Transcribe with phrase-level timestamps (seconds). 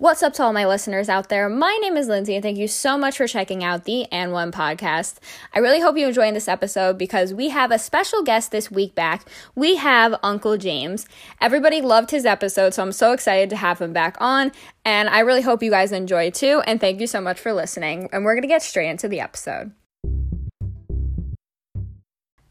[0.00, 1.46] What's up to all my listeners out there?
[1.50, 4.50] My name is Lindsay, and thank you so much for checking out the And One
[4.50, 5.18] podcast.
[5.52, 8.94] I really hope you enjoyed this episode because we have a special guest this week
[8.94, 9.28] back.
[9.54, 11.06] We have Uncle James.
[11.38, 14.52] Everybody loved his episode, so I'm so excited to have him back on,
[14.86, 16.62] and I really hope you guys enjoy too.
[16.66, 18.08] And thank you so much for listening.
[18.10, 19.70] And we're gonna get straight into the episode.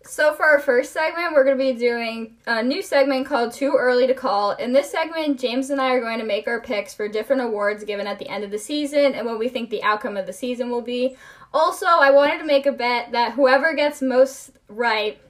[0.10, 3.76] So, for our first segment, we're going to be doing a new segment called Too
[3.78, 4.54] Early to Call.
[4.54, 7.84] In this segment, James and I are going to make our picks for different awards
[7.84, 10.34] given at the end of the season and what we think the outcome of the
[10.34, 11.16] season will be.
[11.54, 15.22] Also, I wanted to make a bet that whoever gets most right,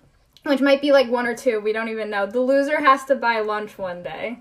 [0.43, 3.15] which might be like one or two, we don't even know, the loser has to
[3.15, 4.39] buy lunch one day.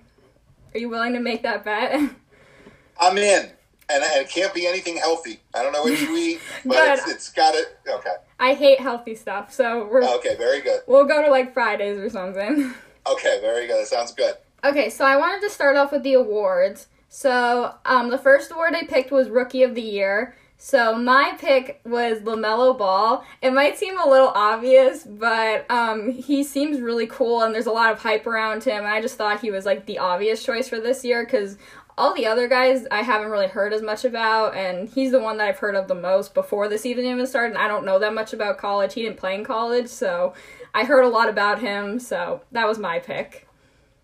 [0.73, 2.13] Are you willing to make that bet?
[3.01, 3.51] I'm in.
[3.91, 5.41] And it can't be anything healthy.
[5.53, 7.77] I don't know what you eat, but it's, it's got it.
[7.89, 8.15] Okay.
[8.39, 10.37] I hate healthy stuff, so we're okay.
[10.37, 10.81] Very good.
[10.87, 12.73] We'll go to like Fridays or something.
[13.11, 13.81] Okay, very good.
[13.81, 14.35] That sounds good.
[14.63, 16.89] Okay, so I wanted to start off with the awards.
[17.09, 20.35] So, um, the first award I picked was Rookie of the Year.
[20.61, 23.25] So my pick was LaMelo Ball.
[23.41, 27.71] It might seem a little obvious, but um, he seems really cool, and there's a
[27.71, 28.79] lot of hype around him.
[28.79, 31.57] And I just thought he was like the obvious choice for this year because
[31.99, 35.37] all the other guys I haven't really heard as much about, and he's the one
[35.39, 37.57] that I've heard of the most before this season even started.
[37.57, 38.95] And I don't know that much about college.
[38.95, 40.33] He didn't play in college, so
[40.73, 41.99] I heard a lot about him.
[41.99, 43.47] So that was my pick.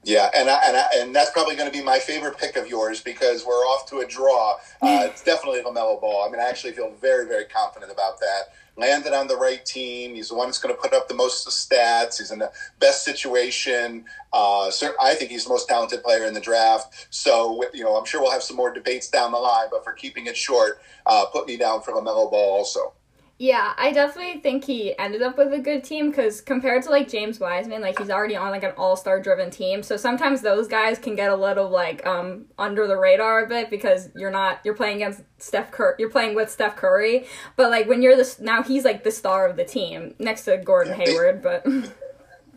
[0.02, 2.68] Yeah, and I, and I, and that's probably going to be my favorite pick of
[2.68, 4.56] yours because we're off to a draw.
[4.82, 6.26] Uh, it's definitely Lamelo Ball.
[6.26, 10.14] I mean, I actually feel very very confident about that landed on the right team.
[10.14, 12.18] He's the one that's going to put up the most stats.
[12.18, 14.04] He's in the best situation.
[14.32, 17.06] Uh, I think he's the most talented player in the draft.
[17.10, 19.68] So, you know, I'm sure we'll have some more debates down the line.
[19.70, 22.94] But for keeping it short, uh, put me down for Lamelo Ball also.
[23.36, 27.08] Yeah, I definitely think he ended up with a good team because compared to like
[27.08, 29.82] James Wiseman, like he's already on like an all star driven team.
[29.82, 33.70] So sometimes those guys can get a little like um under the radar a bit
[33.70, 37.26] because you're not you're playing against Steph Curry, you're playing with Steph Curry.
[37.56, 40.56] But like when you're this now he's like the star of the team next to
[40.56, 41.42] Gordon Hayward.
[41.42, 41.66] But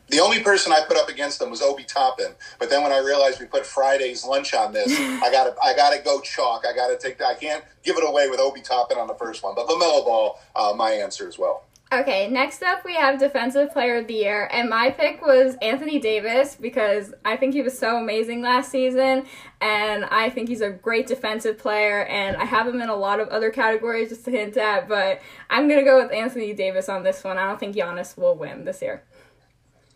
[0.09, 2.33] The only person I put up against them was Obi Toppin.
[2.59, 5.75] But then when I realized we put Friday's lunch on this, I got to I
[5.75, 6.65] got to go chalk.
[6.65, 7.21] I got to take.
[7.21, 9.55] I can't give it away with Obi Toppin on the first one.
[9.55, 11.63] But Lamelo Ball, uh, my answer as well.
[11.89, 15.99] Okay, next up we have Defensive Player of the Year, and my pick was Anthony
[15.99, 19.25] Davis because I think he was so amazing last season,
[19.61, 23.21] and I think he's a great defensive player, and I have him in a lot
[23.21, 27.03] of other categories just to hint at, but I'm gonna go with Anthony Davis on
[27.03, 27.37] this one.
[27.37, 29.03] I don't think Giannis will win this year.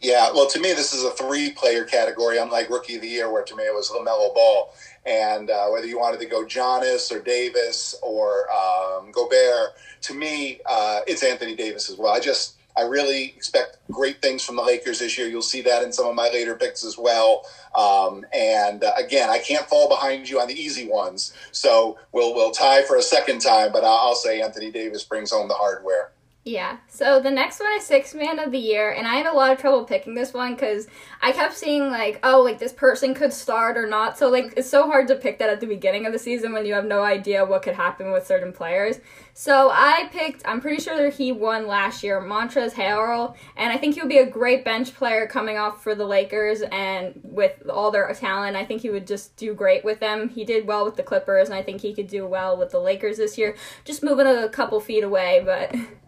[0.02, 3.44] Yeah, well, to me, this is a three-player category, unlike Rookie of the Year, where
[3.44, 4.74] to me it was Lamelo Ball.
[5.06, 10.60] And uh, whether you wanted to go Giannis or Davis or um, Gobert, to me,
[10.68, 12.12] uh, it's Anthony Davis as well.
[12.12, 15.28] I just, I really expect great things from the Lakers this year.
[15.28, 17.46] You'll see that in some of my later picks as well.
[17.76, 22.34] Um, and uh, again, I can't fall behind you on the easy ones, so we'll
[22.34, 23.72] we'll tie for a second time.
[23.72, 26.12] But I'll say Anthony Davis brings home the hardware.
[26.44, 26.78] Yeah.
[26.88, 29.52] So the next one is Six Man of the Year, and I had a lot
[29.52, 30.88] of trouble picking this one because
[31.22, 34.18] I kept seeing like, oh, like this person could start or not.
[34.18, 36.66] So like, it's so hard to pick that at the beginning of the season when
[36.66, 39.00] you have no idea what could happen with certain players.
[39.36, 40.42] So I picked.
[40.48, 44.26] I'm pretty sure he won last year, Montrezl Harrell, and I think he'll be a
[44.26, 48.82] great bench player coming off for the Lakers, and with all their talent, I think
[48.82, 50.28] he would just do great with them.
[50.30, 52.80] He did well with the Clippers, and I think he could do well with the
[52.80, 53.56] Lakers this year.
[53.86, 55.76] Just moving a couple feet away, but.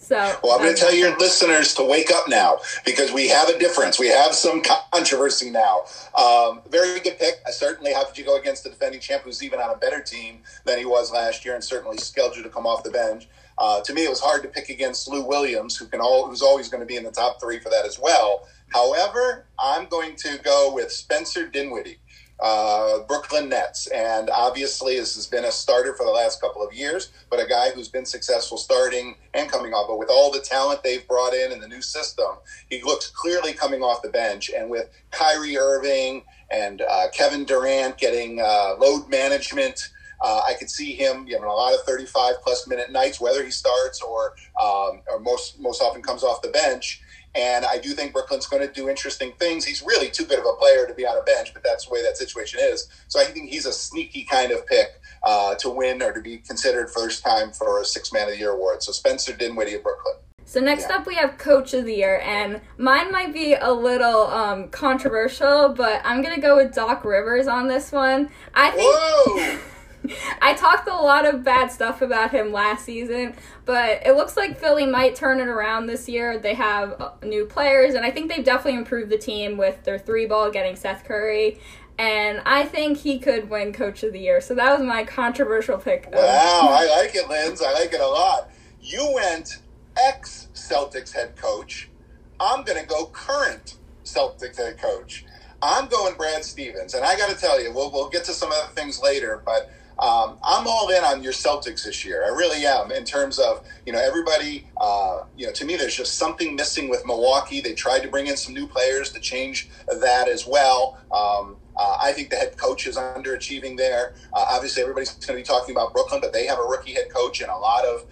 [0.00, 3.50] So well, I'm going to tell your listeners to wake up now because we have
[3.50, 3.98] a difference.
[3.98, 4.62] We have some
[4.92, 5.82] controversy now.
[6.16, 7.34] Um, very good pick.
[7.46, 10.00] I certainly how could you go against the defending champ who's even on a better
[10.00, 13.28] team than he was last year and certainly scheduled to come off the bench.
[13.58, 16.40] Uh, to me, it was hard to pick against Lou Williams, who can all, who's
[16.40, 18.48] always going to be in the top three for that as well.
[18.68, 21.98] However, I'm going to go with Spencer Dinwiddie
[22.42, 23.86] uh, Brooklyn Nets.
[23.88, 27.46] And obviously, this has been a starter for the last couple of years, but a
[27.46, 29.88] guy who's been successful starting and coming off.
[29.88, 32.36] But with all the talent they've brought in and the new system,
[32.68, 34.50] he looks clearly coming off the bench.
[34.56, 39.90] And with Kyrie Irving and uh, Kevin Durant getting uh, load management.
[40.22, 43.42] Uh, I could see him you know, a lot of 35 plus minute nights, whether
[43.42, 47.00] he starts or um, or most most often comes off the bench.
[47.34, 49.64] And I do think Brooklyn's going to do interesting things.
[49.64, 51.92] He's really too good of a player to be on a bench, but that's the
[51.92, 52.88] way that situation is.
[53.08, 56.38] So I think he's a sneaky kind of pick uh, to win or to be
[56.38, 58.82] considered first time for a Six Man of the Year award.
[58.82, 60.14] So Spencer Dinwiddie of Brooklyn.
[60.44, 60.96] So next yeah.
[60.96, 65.68] up we have Coach of the Year, and mine might be a little um, controversial,
[65.68, 68.30] but I'm gonna go with Doc Rivers on this one.
[68.52, 69.60] I think.
[70.42, 74.58] I talked a lot of bad stuff about him last season, but it looks like
[74.58, 76.38] Philly might turn it around this year.
[76.38, 79.98] They have uh, new players, and I think they've definitely improved the team with their
[79.98, 81.58] three ball, getting Seth Curry.
[81.98, 84.40] And I think he could win Coach of the Year.
[84.40, 86.08] So that was my controversial pick.
[86.10, 87.60] Wow, I like it, Linz.
[87.60, 88.50] I like it a lot.
[88.80, 89.58] You went
[89.96, 91.90] ex Celtics head coach.
[92.38, 95.26] I'm going to go current Celtics head coach.
[95.62, 98.50] I'm going Brad Stevens, and I got to tell you, we'll we'll get to some
[98.50, 99.70] other things later, but.
[100.00, 102.24] Um, I'm all in on your Celtics this year.
[102.24, 102.90] I really am.
[102.90, 106.88] In terms of you know everybody, uh, you know to me, there's just something missing
[106.88, 107.60] with Milwaukee.
[107.60, 109.68] They tried to bring in some new players to change
[110.00, 110.96] that as well.
[111.12, 114.14] Um, uh, I think the head coach is underachieving there.
[114.32, 117.06] Uh, obviously, everybody's going to be talking about Brooklyn, but they have a rookie head
[117.14, 118.04] coach and a lot of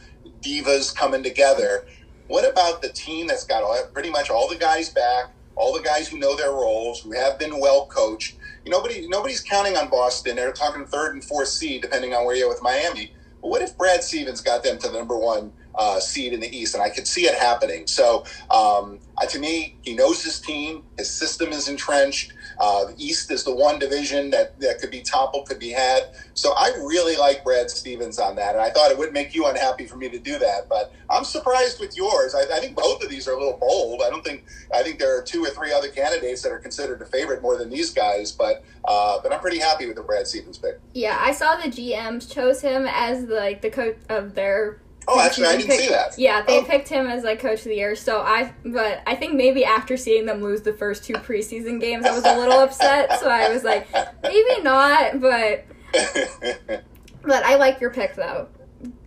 [0.43, 1.85] divas coming together.
[2.27, 5.33] What about the team that's got all, pretty much all the guys back?
[5.59, 8.38] all the guys who know their roles, who have been well coached.
[8.67, 10.37] Nobody, nobody's counting on Boston.
[10.37, 13.13] They're talking third and fourth seed, depending on where you're with Miami.
[13.43, 16.57] But what if Brad Stevens got them to the number one uh, seed in the
[16.57, 16.75] East?
[16.75, 17.87] And I could see it happening.
[17.87, 20.85] So um, uh, to me, he knows his team.
[20.99, 22.33] His system is entrenched.
[22.61, 26.11] Uh, the East is the one division that, that could be toppled, could be had.
[26.35, 28.55] So I really like Brad Stevens on that.
[28.55, 30.69] And I thought it would make you unhappy for me to do that.
[30.69, 32.35] But I'm surprised with yours.
[32.35, 34.03] I, I think both of these are a little bold.
[34.05, 34.45] I don't think,
[34.75, 37.57] I think there are two or three other candidates that are considered a favorite more
[37.57, 38.33] than these guys.
[38.33, 40.81] But, uh, but I'm pretty happy with the Brad Stevens pick.
[40.95, 45.19] Yeah, I saw the GMs chose him as the, like the coach of their Oh,
[45.21, 46.19] actually, I didn't see that.
[46.19, 46.65] Yeah, they oh.
[46.65, 47.97] picked him as like coach of the year.
[47.97, 52.05] So I, but I think maybe after seeing them lose the first two preseason games,
[52.05, 53.19] I was a little upset.
[53.19, 53.89] So I was like,
[54.23, 55.65] maybe not, but
[57.23, 58.49] but I like your pick though.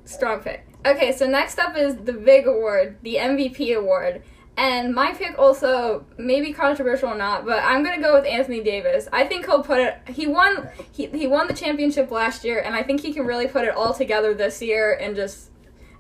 [0.06, 0.66] Strong pick.
[0.88, 4.24] Okay, so next up is the big award, the MVP award.
[4.58, 9.08] And my pick also maybe controversial or not, but I'm gonna go with Anthony Davis.
[9.14, 10.00] I think he'll put it.
[10.08, 10.68] He won.
[10.92, 13.76] He he won the championship last year, and I think he can really put it
[13.76, 15.52] all together this year and just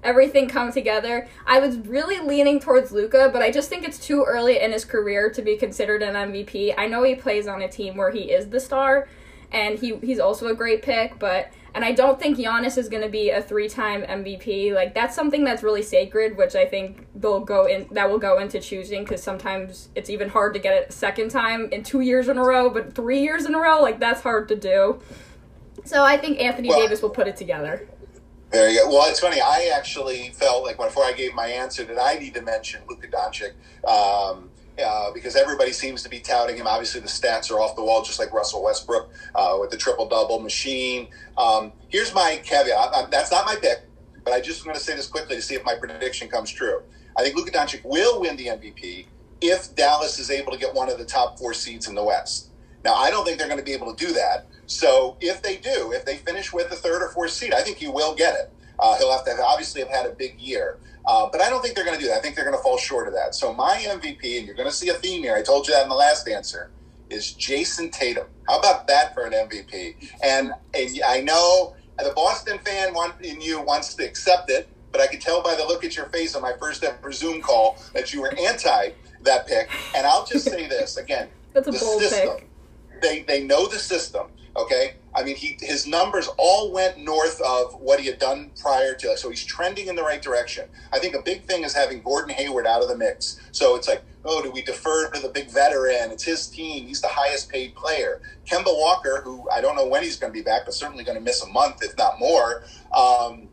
[0.03, 1.27] everything come together.
[1.45, 4.86] I was really leaning towards Luka, but I just think it's too early in his
[4.86, 6.74] career to be considered an MVP.
[6.77, 9.07] I know he plays on a team where he is the star,
[9.51, 13.01] and he he's also a great pick, but and I don't think Giannis is going
[13.01, 14.74] to be a three-time MVP.
[14.74, 18.39] Like that's something that's really sacred, which I think they'll go in that will go
[18.39, 22.01] into choosing because sometimes it's even hard to get it a second time in two
[22.01, 25.00] years in a row, but three years in a row, like that's hard to do.
[25.86, 27.88] So I think Anthony well, Davis will put it together.
[28.51, 28.89] Very good.
[28.89, 29.39] Well, it's funny.
[29.39, 33.07] I actually felt like before I gave my answer that I need to mention Luka
[33.07, 33.53] Doncic
[33.88, 34.50] um,
[34.83, 36.68] uh, because everybody seems to be touting him.
[36.68, 40.06] Obviously, the stats are off the wall, just like Russell Westbrook uh, with the triple
[40.09, 41.07] double machine.
[41.38, 42.77] Um, here's my caveat.
[42.94, 43.88] I, that's not my pick,
[44.25, 46.81] but I just want to say this quickly to see if my prediction comes true.
[47.18, 49.07] I think Luka Doncic will win the MVP
[49.39, 52.50] if Dallas is able to get one of the top four seeds in the West.
[52.83, 54.48] Now, I don't think they're going to be able to do that.
[54.66, 57.78] So if they do, if they finish with the third or fourth seed, I think
[57.78, 58.51] he will get it.
[58.80, 60.80] Uh, he'll have to have, obviously have had a big year.
[61.06, 62.18] Uh, but I don't think they're going to do that.
[62.18, 63.36] I think they're going to fall short of that.
[63.36, 65.36] So my MVP, and you're going to see a theme here.
[65.36, 66.72] I told you that in the last answer,
[67.10, 68.28] is Jayson Tatum.
[68.48, 69.95] How about that for an MVP?
[70.24, 75.01] And, and I know the Boston fan want, in you wants to accept it, but
[75.01, 77.78] I could tell by the look at your face on my first ever Zoom call
[77.94, 78.92] that you were anti
[79.24, 79.69] that pick.
[79.95, 82.50] And I'll just say this again: That's a bold system, pick.
[83.01, 84.27] They they know the system.
[84.56, 88.94] Okay, I mean, he his numbers all went north of what he had done prior
[88.95, 90.68] to, so he's trending in the right direction.
[90.92, 93.39] I think a big thing is having Gordon Hayward out of the mix.
[93.53, 96.12] So it's like, oh, do we defer to the big veteran?
[96.12, 96.86] It's his team.
[96.86, 98.21] He's the highest paid player.
[98.45, 101.18] Kemba Walker, who I don't know when he's going to be back, but certainly going
[101.18, 102.64] to miss a month, if not more.
[102.94, 103.47] Um,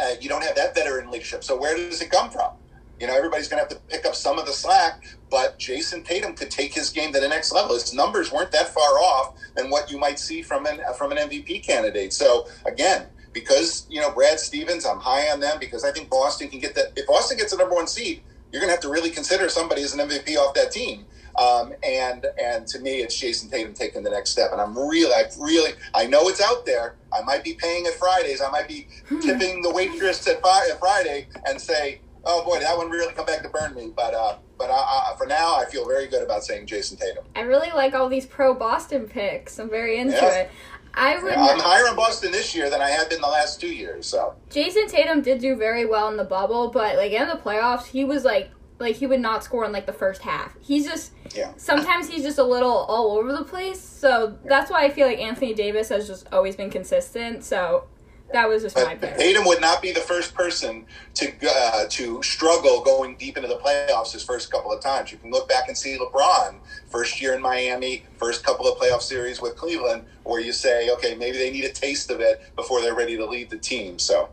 [0.00, 1.44] uh, you don't have that veteran leadership.
[1.44, 2.52] So where does it come from?
[3.00, 6.04] You know, everybody's going to have to pick up some of the slack, but Jayson
[6.04, 7.72] Tatum could take his game to the next level.
[7.74, 11.16] His numbers weren't that far off than what you might see from an from an
[11.16, 12.12] MVP candidate.
[12.12, 16.48] So again, because you know Brad Stevens, I'm high on them because I think Boston
[16.48, 16.92] can get that.
[16.96, 18.22] If Boston gets the number one seed,
[18.52, 21.06] you're going to have to really consider somebody as an MVP off that team.
[21.40, 24.52] Um, and and to me, it's Jayson Tatum taking the next step.
[24.52, 26.96] And I'm really, I really, I know it's out there.
[27.10, 28.42] I might be paying at Fridays.
[28.42, 29.20] I might be hmm.
[29.20, 33.42] tipping the waitress at, at Friday and say, oh boy, that one really come back
[33.42, 33.90] to burn me.
[33.96, 37.24] But uh, but I, I, for now, I feel very good about saying Jayson Tatum.
[37.34, 39.58] I really like all these pro Boston picks.
[39.58, 40.50] I'm very into it.
[40.94, 41.32] I would.
[41.32, 44.06] Yeah, I'm higher on Boston this year than I have been the last two years.
[44.06, 47.86] So Jason Tatum did do very well in the bubble, but like in the playoffs,
[47.86, 50.54] he was like like he would not score in like the first half.
[50.60, 51.52] He's just yeah.
[51.56, 53.80] Sometimes he's just a little all over the place.
[53.80, 57.42] So that's why I feel like Anthony Davis has just always been consistent.
[57.42, 57.86] So
[58.32, 59.16] that was just But my pick.
[59.16, 63.56] Tatum would not be the first person to uh, to struggle going deep into the
[63.56, 65.12] playoffs his first couple of times.
[65.12, 66.56] You can look back and see LeBron
[66.90, 71.14] first year in Miami, first couple of playoff series with Cleveland, where you say, okay,
[71.14, 73.98] maybe they need a taste of it before they're ready to lead the team.
[73.98, 74.28] So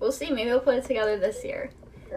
[0.00, 0.30] We'll see.
[0.30, 1.70] Maybe we'll put it together this year.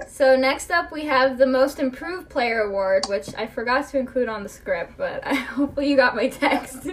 [0.08, 4.28] So next up, we have the Most Improved Player Award, which I forgot to include
[4.28, 6.88] on the script, but I hopefully you got my text.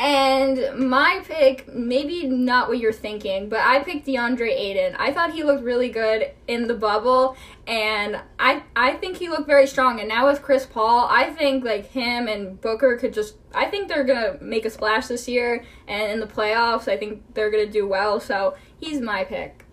[0.00, 4.96] And my pick, maybe not what you're thinking, but I picked DeAndre Ayton.
[4.98, 9.46] I thought he looked really good in the bubble, and I I think he looked
[9.46, 10.00] very strong.
[10.00, 13.34] And now with Chris Paul, I think like him and Booker could just.
[13.54, 17.34] I think they're gonna make a splash this year, and in the playoffs, I think
[17.34, 18.20] they're gonna do well.
[18.20, 19.66] So he's my pick.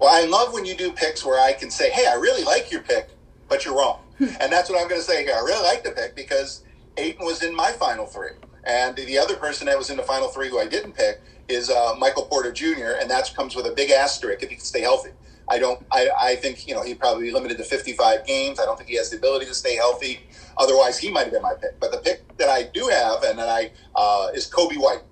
[0.00, 2.70] Well, I love when you do picks where I can say, "Hey, I really like
[2.70, 3.08] your pick,
[3.48, 4.28] but you're wrong," hmm.
[4.38, 5.34] and that's what I'm going to say here.
[5.34, 6.62] I really like the pick because
[6.96, 8.34] Ayton was in my final three,
[8.64, 11.70] and the other person that was in the final three who I didn't pick is
[11.70, 14.82] uh, Michael Porter Jr., and that comes with a big asterisk if he can stay
[14.82, 15.10] healthy.
[15.50, 15.84] I don't.
[15.90, 18.60] I, I think you know he'd probably be limited to 55 games.
[18.60, 20.20] I don't think he has the ability to stay healthy.
[20.58, 21.80] Otherwise, he might have been my pick.
[21.80, 25.02] But the pick that I do have, and that I uh, is Coby White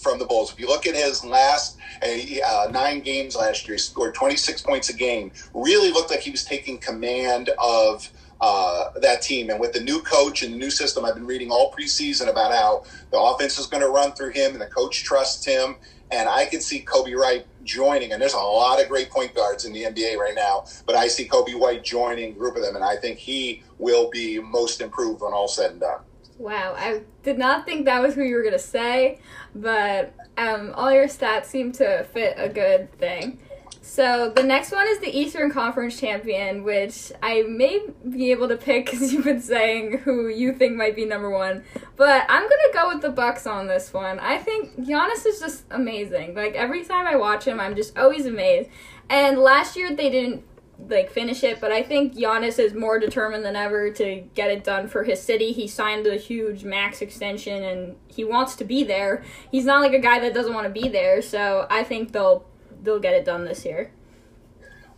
[0.00, 0.52] from the Bulls.
[0.52, 4.88] If you look at his last uh, nine games last year, he scored 26 points
[4.88, 5.32] a game.
[5.54, 9.50] Really looked like he was taking command of uh, that team.
[9.50, 12.52] And with the new coach and the new system, I've been reading all preseason about
[12.52, 15.76] how the offense is going to run through him and the coach trusts him.
[16.10, 19.64] And I can see Coby White joining, and there's a lot of great point guards
[19.64, 22.76] in the NBA right now, but I see Coby White joining a group of them,
[22.76, 26.00] and I think he will be most improved when all said and done.
[26.38, 29.18] Wow, I did not think that was who you were gonna say,
[29.54, 33.40] but um, all your stats seem to fit a good thing.
[33.88, 38.56] So the next one is the Eastern Conference champion, which I may be able to
[38.56, 41.62] pick because you've been saying who you think might be number one.
[41.94, 44.18] But I'm gonna go with the Bucks on this one.
[44.18, 46.34] I think Giannis is just amazing.
[46.34, 48.70] Like every time I watch him, I'm just always amazed.
[49.08, 50.42] And last year they didn't
[50.88, 54.64] like finish it, but I think Giannis is more determined than ever to get it
[54.64, 55.52] done for his city.
[55.52, 59.22] He signed a huge max extension and he wants to be there.
[59.52, 62.44] He's not like a guy that doesn't want to be there, so I think they'll
[62.86, 63.90] they'll get it done this year.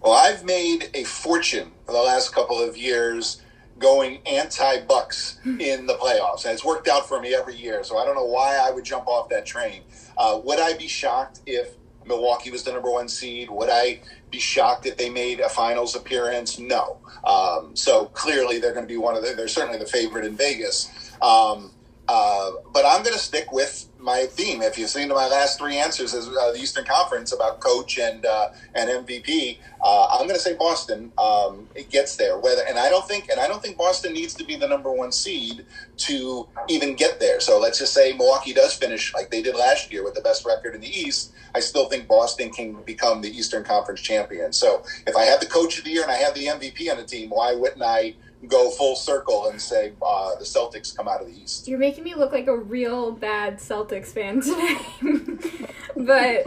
[0.01, 3.43] Well, I've made a fortune for the last couple of years
[3.81, 7.83] going anti Bucks in the playoffs, and it's worked out for me every year.
[7.83, 9.83] So I don't know why I would jump off that train.
[10.17, 11.75] Uh, would I be shocked if
[12.07, 13.51] Milwaukee was the number one seed?
[13.51, 16.59] Would I be shocked if they made a finals appearance?
[16.59, 16.99] No.
[17.25, 20.37] Um, so clearly they're going to be one of the, they're certainly the favorite in
[20.37, 21.13] Vegas.
[21.21, 21.73] Um,
[22.09, 24.63] uh, but I'm going to stick with my theme.
[24.63, 28.25] If you've seen my last three answers as uh, the Eastern Conference about coach and
[28.25, 31.13] uh, and MVP, uh, I'm going to say Boston.
[31.19, 32.39] Um, it gets there.
[32.39, 34.93] Whether and I don't think and I don't think Boston needs to be the number
[34.93, 35.65] one seed
[35.99, 37.41] to even get there.
[37.41, 40.47] So let's just say Milwaukee does finish like they did last year with the best
[40.47, 41.33] record in the East.
[41.55, 44.53] I still think Boston can become the Eastern Conference champion.
[44.53, 46.99] So if I have the coach of the year and I have the MVP on
[46.99, 48.15] the team, why wouldn't I?
[48.47, 51.67] Go full circle and say uh, the Celtics come out of the East.
[51.67, 55.69] You're making me look like a real bad Celtics fan today.
[55.97, 56.47] but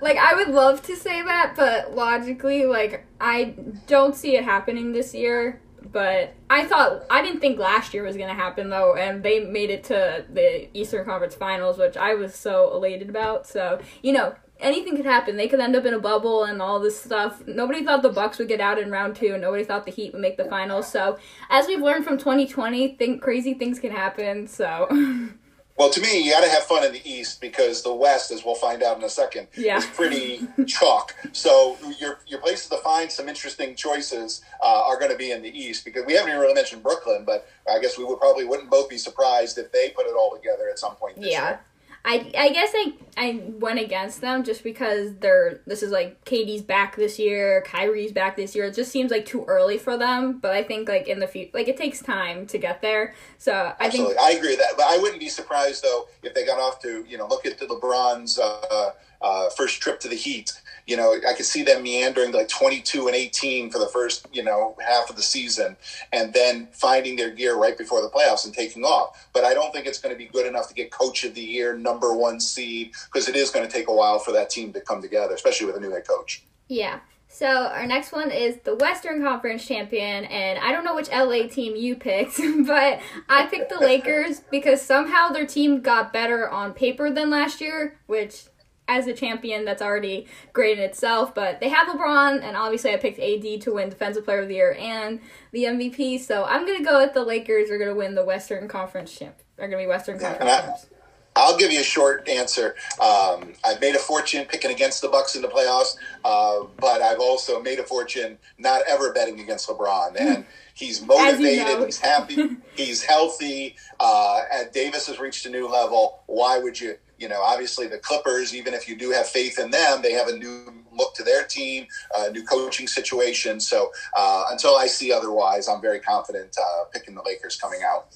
[0.00, 3.54] like I would love to say that, but logically like I
[3.86, 5.60] don't see it happening this year.
[5.90, 9.70] But I thought I didn't think last year was gonna happen though, and they made
[9.70, 13.46] it to the Eastern Conference Finals, which I was so elated about.
[13.46, 15.36] So you know, anything could happen.
[15.36, 17.42] They could end up in a bubble and all this stuff.
[17.46, 19.32] Nobody thought the Bucks would get out in round two.
[19.32, 20.90] and Nobody thought the Heat would make the finals.
[20.90, 21.18] So,
[21.50, 24.46] as we've learned from 2020, think crazy things can happen.
[24.46, 25.28] So.
[25.78, 28.44] Well, to me, you got to have fun in the East because the West, as
[28.44, 29.78] we'll find out in a second, yeah.
[29.78, 31.14] is pretty chalk.
[31.32, 35.42] So your your places to find some interesting choices uh, are going to be in
[35.42, 38.44] the East because we haven't even really mentioned Brooklyn, but I guess we would probably
[38.44, 41.16] wouldn't both be surprised if they put it all together at some point.
[41.18, 41.48] yeah.
[41.48, 41.60] Year.
[42.04, 46.62] I, I guess I I went against them just because they're this is like KD's
[46.62, 48.64] back this year, Kyrie's back this year.
[48.64, 50.38] It just seems like too early for them.
[50.38, 53.14] But I think like in the future, like it takes time to get there.
[53.38, 54.14] So I Absolutely.
[54.14, 54.76] think I agree with that.
[54.76, 57.58] But I wouldn't be surprised though if they got off to you know look at
[57.58, 58.90] the LeBron's uh,
[59.20, 60.60] uh, first trip to the Heat.
[60.86, 64.42] You know, I could see them meandering like 22 and 18 for the first, you
[64.42, 65.76] know, half of the season
[66.12, 69.28] and then finding their gear right before the playoffs and taking off.
[69.32, 71.42] But I don't think it's going to be good enough to get coach of the
[71.42, 74.72] year, number one seed, because it is going to take a while for that team
[74.72, 76.42] to come together, especially with a new head coach.
[76.68, 77.00] Yeah.
[77.34, 81.48] So our next one is the Western Conference champion, and I don't know which LA
[81.48, 82.36] team you picked,
[82.66, 87.62] but I picked the Lakers because somehow their team got better on paper than last
[87.62, 88.44] year, which
[88.88, 91.34] as a champion, that's already great in itself.
[91.34, 94.54] But they have LeBron, and obviously I picked AD to win Defensive Player of the
[94.54, 95.20] Year and
[95.52, 96.18] the MVP.
[96.20, 97.70] So I'm gonna go with the Lakers.
[97.70, 99.36] Are gonna win the Western Conference champ.
[99.58, 100.86] Are gonna be Western Conference I- champs.
[101.34, 102.76] I'll give you a short answer.
[103.00, 107.20] Um, I've made a fortune picking against the Bucks in the playoffs, uh, but I've
[107.20, 110.20] also made a fortune not ever betting against LeBron.
[110.20, 111.84] And he's motivated, you know.
[111.86, 113.76] he's happy, he's healthy.
[113.98, 116.22] Uh, and Davis has reached a new level.
[116.26, 116.96] Why would you?
[117.22, 120.28] You know, obviously the Clippers, even if you do have faith in them, they have
[120.28, 121.86] a new look to their team,
[122.16, 123.60] a new coaching situation.
[123.60, 128.08] So uh, until I see otherwise, I'm very confident uh, picking the Lakers coming out.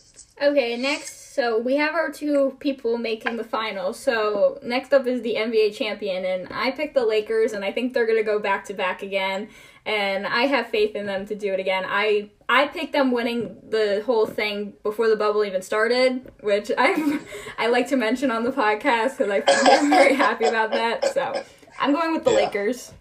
[0.42, 3.94] Okay, next, so we have our two people making the final.
[3.94, 7.94] So next up is the NBA champion, and I picked the Lakers, and I think
[7.94, 9.48] they're gonna go back to back again.
[9.86, 11.84] And I have faith in them to do it again.
[11.86, 17.20] I I picked them winning the whole thing before the bubble even started, which I
[17.58, 21.12] I like to mention on the podcast because I'm very happy about that.
[21.12, 21.42] So
[21.80, 22.36] I'm going with the yeah.
[22.36, 22.92] Lakers.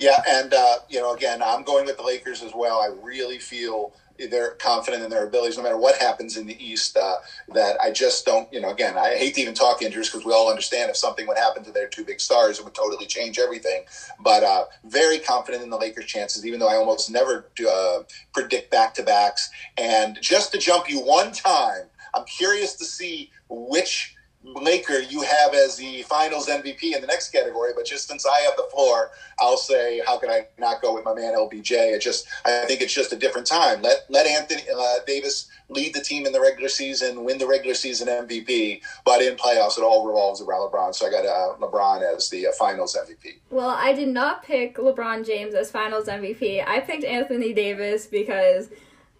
[0.00, 2.80] Yeah, and uh, you know, again, I'm going with the Lakers as well.
[2.80, 3.92] I really feel
[4.30, 6.96] they're confident in their abilities no matter what happens in the East.
[6.96, 7.16] Uh,
[7.54, 10.32] that I just don't, you know, again, I hate to even talk injuries because we
[10.32, 13.38] all understand if something would happen to their two big stars, it would totally change
[13.38, 13.84] everything.
[14.20, 18.00] But uh, very confident in the Lakers' chances, even though I almost never uh,
[18.32, 19.48] predict back to backs.
[19.76, 21.84] And just to jump you one time,
[22.14, 24.14] I'm curious to see which
[24.44, 28.40] Laker you have as the finals MVP in the next category, but just since I
[28.40, 31.72] have the floor, I'll say, how can I not go with my man LBJ?
[31.72, 33.82] It just, I think it's just a different time.
[33.82, 37.74] Let let Anthony uh, Davis lead the team in the regular season, win the regular
[37.74, 40.94] season MVP, but in playoffs, it all revolves around LeBron.
[40.94, 43.38] So I got uh, LeBron as the uh, finals MVP.
[43.50, 46.66] Well, I did not pick LeBron James as finals MVP.
[46.66, 48.68] I picked Anthony Davis because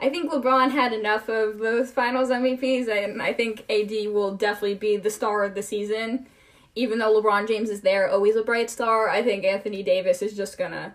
[0.00, 4.76] I think LeBron had enough of those finals MVPs, and I think AD will definitely
[4.76, 6.26] be the star of the season.
[6.74, 10.36] Even though LeBron James is there, always a bright star, I think Anthony Davis is
[10.36, 10.94] just gonna.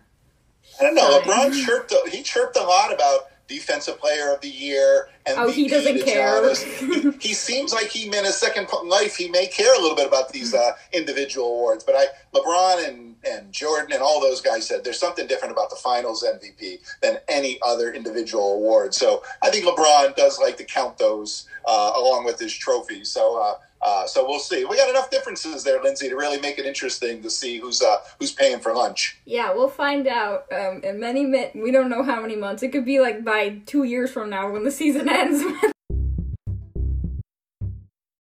[0.79, 1.19] I don't know.
[1.19, 1.93] LeBron chirped.
[2.09, 5.09] He chirped a lot about defensive player of the year.
[5.27, 6.53] MVP oh, he doesn't care.
[6.55, 10.07] he, he, seems like he, in his second life, he may care a little bit
[10.07, 11.83] about these uh, individual awards.
[11.83, 15.69] But I, LeBron and and Jordan and all those guys said there's something different about
[15.69, 18.93] the Finals MVP than any other individual award.
[18.93, 23.09] So I think LeBron does like to count those uh, along with his trophies.
[23.09, 23.41] So.
[23.41, 24.63] Uh, uh, so we'll see.
[24.63, 27.97] We got enough differences there, Lindsay, to really make it interesting to see who's uh,
[28.17, 29.17] who's paying for lunch.
[29.25, 31.25] Yeah, we'll find out um, in many.
[31.25, 32.63] Mi- we don't know how many months.
[32.63, 35.43] It could be like by two years from now when the season ends.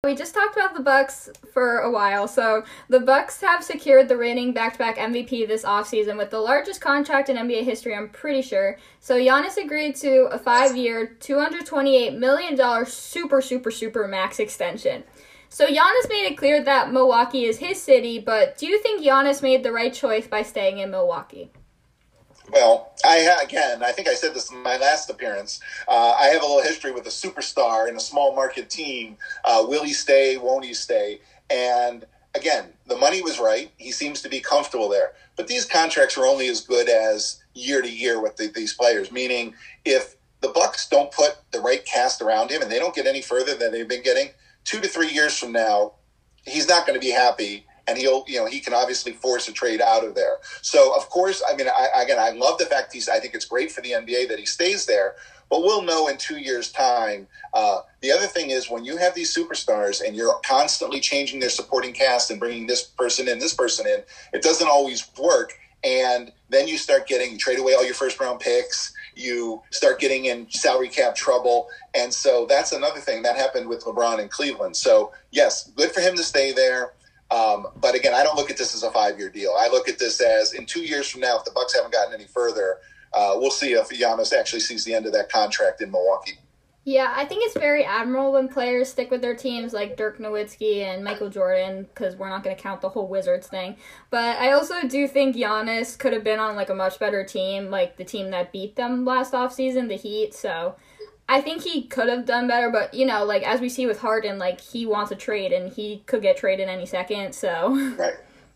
[0.05, 2.27] We just talked about the Bucks for a while.
[2.27, 7.29] So, the Bucks have secured the reigning back-to-back MVP this offseason with the largest contract
[7.29, 8.77] in NBA history, I'm pretty sure.
[8.99, 15.05] So, Giannis agreed to a 5-year, $228 million super super super max extension.
[15.47, 19.41] So Giannis made it clear that Milwaukee is his city, but do you think Giannis
[19.41, 21.51] made the right choice by staying in Milwaukee?
[22.51, 25.59] Well, I again, I think I said this in my last appearance.
[25.87, 29.17] Uh, I have a little history with a superstar in a small market team.
[29.43, 30.37] Uh, will he stay?
[30.37, 31.21] Won't he stay?
[31.49, 33.71] And again, the money was right.
[33.77, 35.13] He seems to be comfortable there.
[35.35, 39.11] But these contracts are only as good as year to year with the, these players.
[39.11, 43.07] Meaning, if the Bucks don't put the right cast around him and they don't get
[43.07, 44.29] any further than they've been getting,
[44.65, 45.93] two to three years from now,
[46.45, 49.53] he's not going to be happy and he'll you know he can obviously force a
[49.53, 52.93] trade out of there so of course i mean I, again i love the fact
[52.93, 55.15] he's i think it's great for the nba that he stays there
[55.49, 59.13] but we'll know in two years time uh, the other thing is when you have
[59.13, 63.53] these superstars and you're constantly changing their supporting cast and bringing this person in this
[63.53, 64.01] person in
[64.33, 68.19] it doesn't always work and then you start getting you trade away all your first
[68.19, 71.67] round picks you start getting in salary cap trouble.
[71.95, 74.75] And so that's another thing that happened with LeBron in Cleveland.
[74.75, 76.93] So, yes, good for him to stay there.
[77.33, 79.55] Um, but again, I don't look at this as a five year deal.
[79.57, 82.13] I look at this as in two years from now, if the Bucks haven't gotten
[82.13, 82.77] any further,
[83.13, 86.37] uh, we'll see if Giannis actually sees the end of that contract in Milwaukee.
[86.85, 90.83] Yeah, I think it's very admirable when players stick with their teams like Dirk Nowitzki
[90.83, 93.77] and Michael Jordan because we're not going to count the whole Wizards thing.
[94.09, 97.69] But I also do think Giannis could have been on like a much better team,
[97.69, 100.33] like the team that beat them last offseason, the Heat.
[100.33, 100.75] So
[101.29, 103.99] I think he could have done better, but you know, like as we see with
[103.99, 107.33] Harden, like he wants a trade and he could get traded any second.
[107.33, 108.15] So right.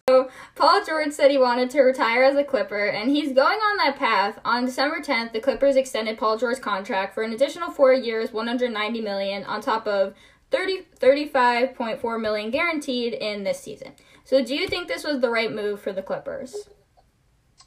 [0.09, 3.77] So, Paul George said he wanted to retire as a Clipper, and he's going on
[3.77, 4.39] that path.
[4.45, 9.01] On December 10th, the Clippers extended Paul George's contract for an additional four years, 190
[9.01, 10.13] million, on top of
[10.49, 13.91] 30, 35.4 million guaranteed in this season.
[14.23, 16.55] So, do you think this was the right move for the Clippers?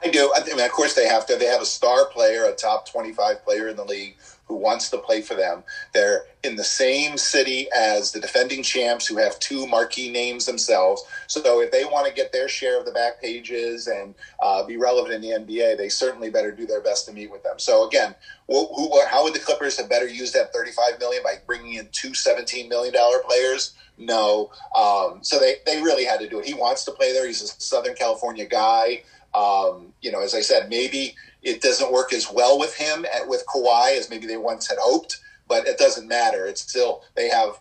[0.02, 0.32] I do.
[0.34, 1.36] I mean, of course, they have to.
[1.36, 4.16] They have a star player, a top 25 player in the league,
[4.50, 5.62] who wants to play for them.
[5.94, 11.04] They're in the same city as the defending champs who have two marquee names themselves.
[11.28, 14.76] So if they want to get their share of the back pages and uh, be
[14.76, 17.60] relevant in the NBA, they certainly better do their best to meet with them.
[17.60, 18.16] So again,
[18.48, 21.88] who, who, how would the Clippers have better used that 35 million by bringing in
[21.92, 23.74] two 17 million dollar players?
[23.96, 24.50] No.
[24.76, 26.44] Um, so they, they really had to do it.
[26.46, 27.24] He wants to play there.
[27.24, 29.04] He's a Southern California guy.
[29.32, 33.28] Um, you know, as I said, maybe it doesn't work as well with him at,
[33.28, 36.46] with Kawhi as maybe they once had hoped, but it doesn't matter.
[36.46, 37.60] It's still they have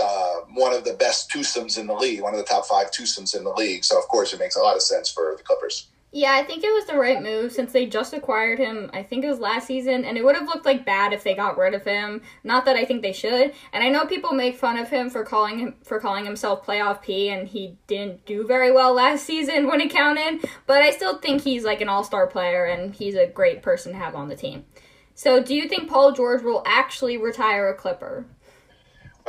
[0.00, 3.36] uh, one of the best twosomes in the league, one of the top five twosomes
[3.36, 3.84] in the league.
[3.84, 5.88] So of course, it makes a lot of sense for the Clippers.
[6.12, 8.90] Yeah, I think it was the right move since they just acquired him.
[8.92, 11.36] I think it was last season, and it would have looked like bad if they
[11.36, 12.22] got rid of him.
[12.42, 13.54] Not that I think they should.
[13.72, 17.00] And I know people make fun of him for calling him for calling himself playoff
[17.00, 20.44] P, and he didn't do very well last season when it counted.
[20.66, 23.92] But I still think he's like an all star player, and he's a great person
[23.92, 24.64] to have on the team.
[25.14, 28.24] So, do you think Paul George will actually retire a Clipper?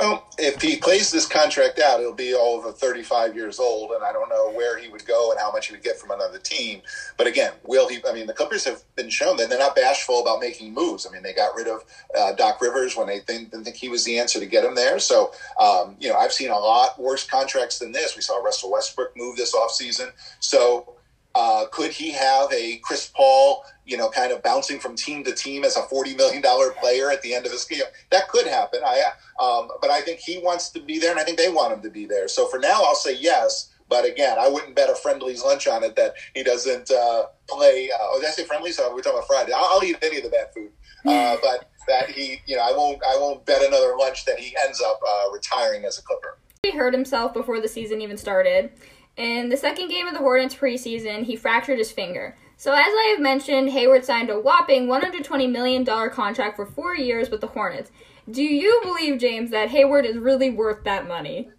[0.02, 4.12] Well, if he plays this contract out, he'll be over 35 years old, and I
[4.12, 6.82] don't know where he would go and how much he would get from another team.
[7.16, 8.00] But again, will he?
[8.08, 11.06] I mean, the Clippers have been shown that they're not bashful about making moves.
[11.06, 11.84] I mean, they got rid of
[12.18, 14.74] uh, Doc Rivers when they think, didn't think he was the answer to get him
[14.74, 14.98] there.
[14.98, 18.16] So, um, you know, I've seen a lot worse contracts than this.
[18.16, 20.10] We saw Russell Westbrook move this offseason.
[20.40, 20.96] So,
[21.34, 25.32] uh, could he have a Chris Paul, you know, kind of bouncing from team to
[25.32, 27.82] team as a forty million dollar player at the end of his game?
[28.10, 28.80] That could happen.
[28.84, 29.02] I,
[29.40, 31.82] um, but I think he wants to be there, and I think they want him
[31.82, 32.28] to be there.
[32.28, 33.70] So for now, I'll say yes.
[33.88, 37.90] But again, I wouldn't bet a friendly's lunch on it that he doesn't uh, play.
[37.92, 38.72] Uh, oh, did I say friendly?
[38.72, 39.52] So we're talking about Friday.
[39.52, 40.70] I'll, I'll eat any of the bad food,
[41.06, 43.02] uh, but that he, you know, I won't.
[43.04, 46.38] I won't bet another lunch that he ends up uh, retiring as a Clipper.
[46.62, 48.70] He hurt himself before the season even started.
[49.16, 52.36] In the second game of the Hornets preseason, he fractured his finger.
[52.56, 57.28] So, as I have mentioned, Hayward signed a whopping $120 million contract for four years
[57.28, 57.90] with the Hornets.
[58.30, 61.50] Do you believe, James, that Hayward is really worth that money?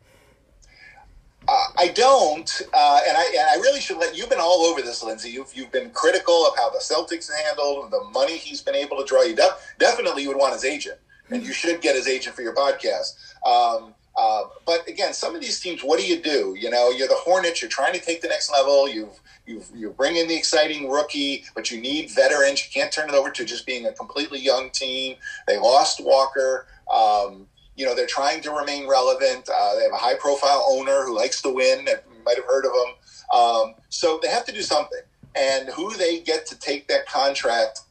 [1.45, 4.81] Uh, I don't, uh, and I and I really should let you've been all over
[4.81, 5.29] this, Lindsay.
[5.29, 9.03] You've you've been critical of how the Celtics handled the money he's been able to
[9.03, 9.23] draw.
[9.23, 12.55] You def- definitely would want his agent, and you should get his agent for your
[12.55, 13.15] podcast.
[13.45, 16.55] Um, uh, but again, some of these teams, what do you do?
[16.57, 17.61] You know, you're the Hornets.
[17.61, 18.87] You're trying to take the next level.
[18.87, 22.63] You've you've you bring in the exciting rookie, but you need veterans.
[22.63, 25.15] You can't turn it over to just being a completely young team.
[25.47, 26.67] They lost Walker.
[26.93, 29.49] Um, you know, they're trying to remain relevant.
[29.49, 31.87] Uh, they have a high profile owner who likes to win.
[31.87, 33.39] You might have heard of him.
[33.39, 35.01] Um, so they have to do something.
[35.35, 37.81] And who they get to take that contract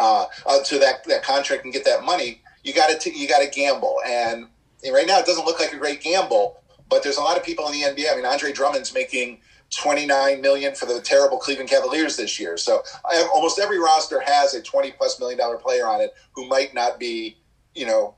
[0.00, 3.38] uh, uh, to that, that contract and get that money, you got to you got
[3.38, 3.98] to gamble.
[4.04, 4.48] And
[4.84, 6.62] right now, it doesn't look like a great gamble.
[6.88, 8.10] But there's a lot of people in the NBA.
[8.10, 12.56] I mean, Andre Drummond's making 29 million for the terrible Cleveland Cavaliers this year.
[12.56, 16.46] So have, almost every roster has a 20 plus million dollar player on it who
[16.48, 17.36] might not be,
[17.74, 18.14] you know,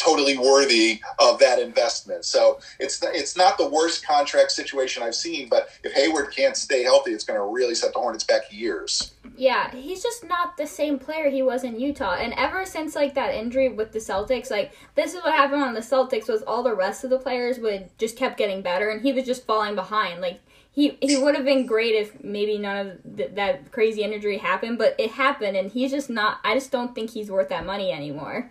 [0.00, 2.24] totally worthy of that investment.
[2.24, 6.82] So it's it's not the worst contract situation I've seen, but if Hayward can't stay
[6.82, 9.12] healthy, it's going to really set the Hornets back years.
[9.36, 12.14] Yeah, he's just not the same player he was in Utah.
[12.14, 15.74] And ever since like that injury with the Celtics, like this is what happened on
[15.74, 19.02] the Celtics was all the rest of the players would just kept getting better and
[19.02, 20.20] he was just falling behind.
[20.20, 20.40] Like
[20.72, 24.78] he he would have been great if maybe none of th- that crazy injury happened,
[24.78, 27.92] but it happened and he's just not I just don't think he's worth that money
[27.92, 28.50] anymore.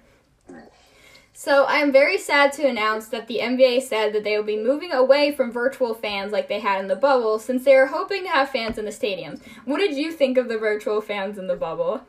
[1.40, 4.62] So I am very sad to announce that the NBA said that they will be
[4.62, 8.24] moving away from virtual fans like they had in the bubble, since they are hoping
[8.24, 9.40] to have fans in the stadiums.
[9.64, 12.02] What did you think of the virtual fans in the bubble?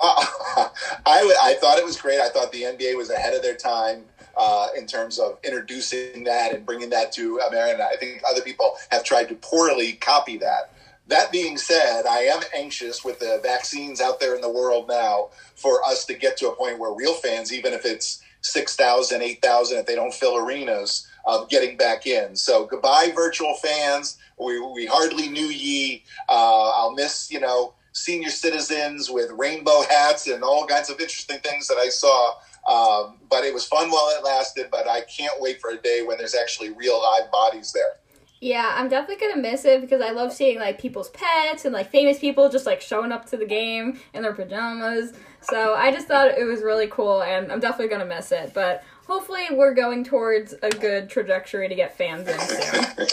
[0.00, 0.24] Uh,
[1.06, 2.20] I, I thought it was great.
[2.20, 4.04] I thought the NBA was ahead of their time
[4.36, 7.84] uh, in terms of introducing that and bringing that to America.
[7.92, 10.72] I think other people have tried to poorly copy that.
[11.10, 15.30] That being said, I am anxious with the vaccines out there in the world now
[15.56, 19.78] for us to get to a point where real fans, even if it's 6,000, 8,000,
[19.78, 22.36] if they don't fill arenas, uh, getting back in.
[22.36, 24.18] So goodbye, virtual fans.
[24.38, 26.04] We, we hardly knew ye.
[26.28, 31.40] Uh, I'll miss, you know, senior citizens with rainbow hats and all kinds of interesting
[31.40, 32.34] things that I saw.
[32.68, 36.04] Um, but it was fun while it lasted, but I can't wait for a day
[36.06, 37.96] when there's actually real live bodies there.
[38.40, 41.90] Yeah, I'm definitely gonna miss it because I love seeing like people's pets and like
[41.90, 45.12] famous people just like showing up to the game in their pajamas.
[45.42, 48.52] So I just thought it was really cool, and I'm definitely gonna miss it.
[48.54, 53.06] But hopefully, we're going towards a good trajectory to get fans in soon.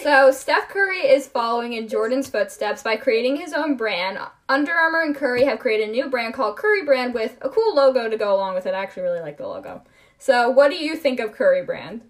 [0.00, 4.18] So Steph Curry is following in Jordan's footsteps by creating his own brand.
[4.48, 7.74] Under Armour and Curry have created a new brand called Curry Brand with a cool
[7.74, 8.74] logo to go along with it.
[8.74, 9.82] I actually really like the logo.
[10.18, 12.02] So, what do you think of Curry Brand?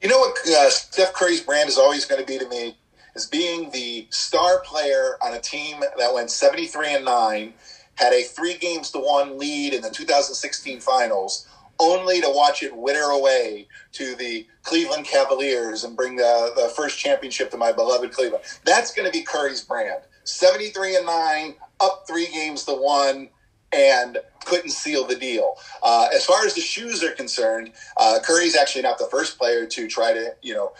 [0.00, 2.76] You know what uh, Steph Curry's brand is always going to be to me?
[3.16, 7.54] Is being the star player on a team that went 73 and 9,
[7.96, 11.48] had a three games to one lead in the 2016 finals,
[11.80, 16.96] only to watch it wither away to the Cleveland Cavaliers and bring the, the first
[16.96, 18.44] championship to my beloved Cleveland.
[18.64, 20.02] That's going to be Curry's brand.
[20.22, 23.30] 73 and 9, up three games to one,
[23.72, 25.54] and couldn't seal the deal.
[25.82, 29.66] Uh, as far as the shoes are concerned, uh, Curry's actually not the first player
[29.66, 30.72] to try to, you know,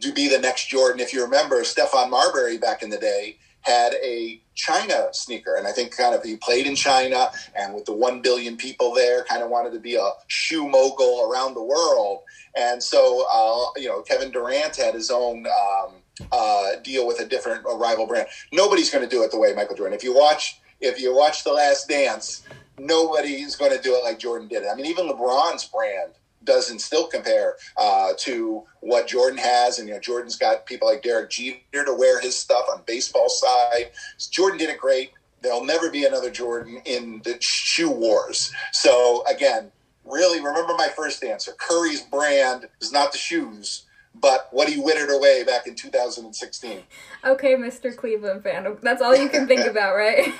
[0.00, 1.00] to be the next Jordan.
[1.00, 5.56] If you remember, Stephon Marbury back in the day had a China sneaker.
[5.56, 8.94] And I think kind of he played in China and with the 1 billion people
[8.94, 12.20] there, kind of wanted to be a shoe mogul around the world.
[12.56, 15.94] And so, uh, you know, Kevin Durant had his own um,
[16.30, 18.28] uh, deal with a different a rival brand.
[18.52, 19.94] Nobody's going to do it the way Michael Jordan.
[19.94, 22.42] If you watch, if you watch The Last Dance,
[22.78, 24.68] nobody's going to do it like Jordan did it.
[24.70, 26.12] I mean, even LeBron's brand
[26.44, 29.78] doesn't still compare uh, to what Jordan has.
[29.78, 33.28] And, you know, Jordan's got people like Derek Jeter to wear his stuff on baseball
[33.28, 33.90] side.
[34.30, 35.10] Jordan did it great.
[35.42, 38.52] There'll never be another Jordan in the shoe wars.
[38.72, 39.70] So, again,
[40.04, 41.52] really remember my first answer.
[41.58, 43.85] Curry's brand is not the shoes,
[44.20, 46.82] but what he wittered away back in 2016.
[47.24, 47.94] Okay, Mr.
[47.96, 48.76] Cleveland fan.
[48.82, 50.32] That's all you can think about, right?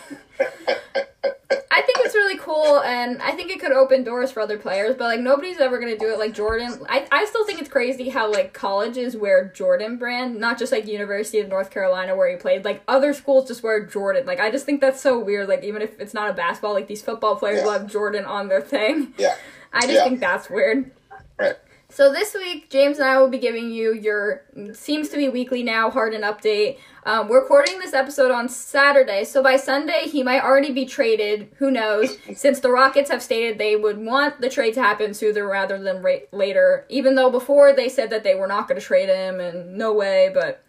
[1.71, 4.97] I think it's really cool, and I think it could open doors for other players.
[4.97, 6.81] But like nobody's ever gonna do it like Jordan.
[6.89, 10.87] I I still think it's crazy how like colleges wear Jordan brand, not just like
[10.87, 12.65] University of North Carolina where he played.
[12.65, 14.27] Like other schools just wear Jordan.
[14.27, 15.49] Like I just think that's so weird.
[15.49, 17.65] Like even if it's not a basketball, like these football players yeah.
[17.65, 19.13] will have Jordan on their thing.
[19.19, 19.35] Yeah.
[19.73, 20.05] I just yeah.
[20.05, 20.91] think that's weird.
[21.39, 21.57] Right.
[21.97, 24.43] So this week, James and I will be giving you your
[24.75, 26.77] seems to be weekly now Harden update.
[27.07, 31.49] Um, we're recording this episode on Saturday, so by Sunday he might already be traded.
[31.57, 32.19] Who knows?
[32.37, 36.03] Since the Rockets have stated they would want the trade to happen sooner rather than
[36.03, 39.41] ra- later, even though before they said that they were not going to trade him
[39.41, 40.63] and no way, but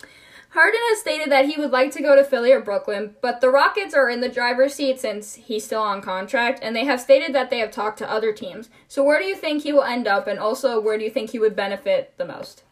[0.58, 3.50] Harden has stated that he would like to go to Philly or Brooklyn, but the
[3.52, 7.32] Rockets are in the driver's seat since he's still on contract, and they have stated
[7.36, 8.68] that they have talked to other teams.
[8.88, 11.30] So, where do you think he will end up, and also where do you think
[11.30, 12.64] he would benefit the most?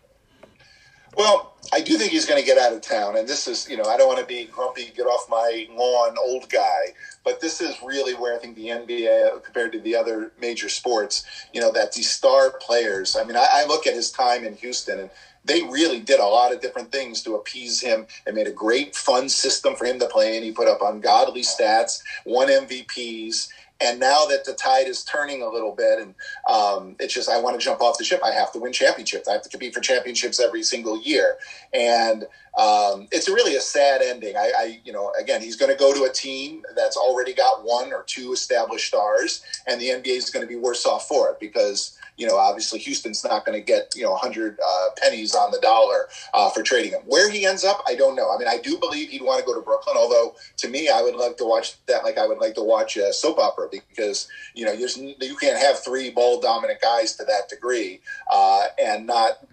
[1.15, 3.77] Well, I do think he's going to get out of town, and this is, you
[3.77, 7.61] know, I don't want to be grumpy, get off my lawn, old guy, but this
[7.61, 11.71] is really where I think the NBA, compared to the other major sports, you know,
[11.71, 13.15] that these star players.
[13.15, 15.09] I mean, I, I look at his time in Houston, and
[15.45, 18.95] they really did a lot of different things to appease him and made a great
[18.95, 20.43] fun system for him to play in.
[20.43, 23.49] He put up ungodly stats, won MVPs.
[23.81, 26.15] And now that the tide is turning a little bit, and
[26.49, 28.21] um, it's just I want to jump off the ship.
[28.23, 29.27] I have to win championships.
[29.27, 31.37] I have to compete for championships every single year,
[31.73, 32.25] and
[32.57, 34.35] um, it's really a sad ending.
[34.35, 37.63] I, I you know, again, he's going to go to a team that's already got
[37.63, 41.29] one or two established stars, and the NBA is going to be worse off for
[41.29, 45.35] it because you know, obviously Houston's not going to get, you know, 100 uh, pennies
[45.35, 47.01] on the dollar uh, for trading him.
[47.05, 48.33] Where he ends up, I don't know.
[48.33, 51.01] I mean, I do believe he'd want to go to Brooklyn, although to me, I
[51.01, 54.27] would love to watch that like I would like to watch a soap opera because,
[54.53, 57.99] you know, you can't have three ball dominant guys to that degree
[58.31, 59.45] uh, and not,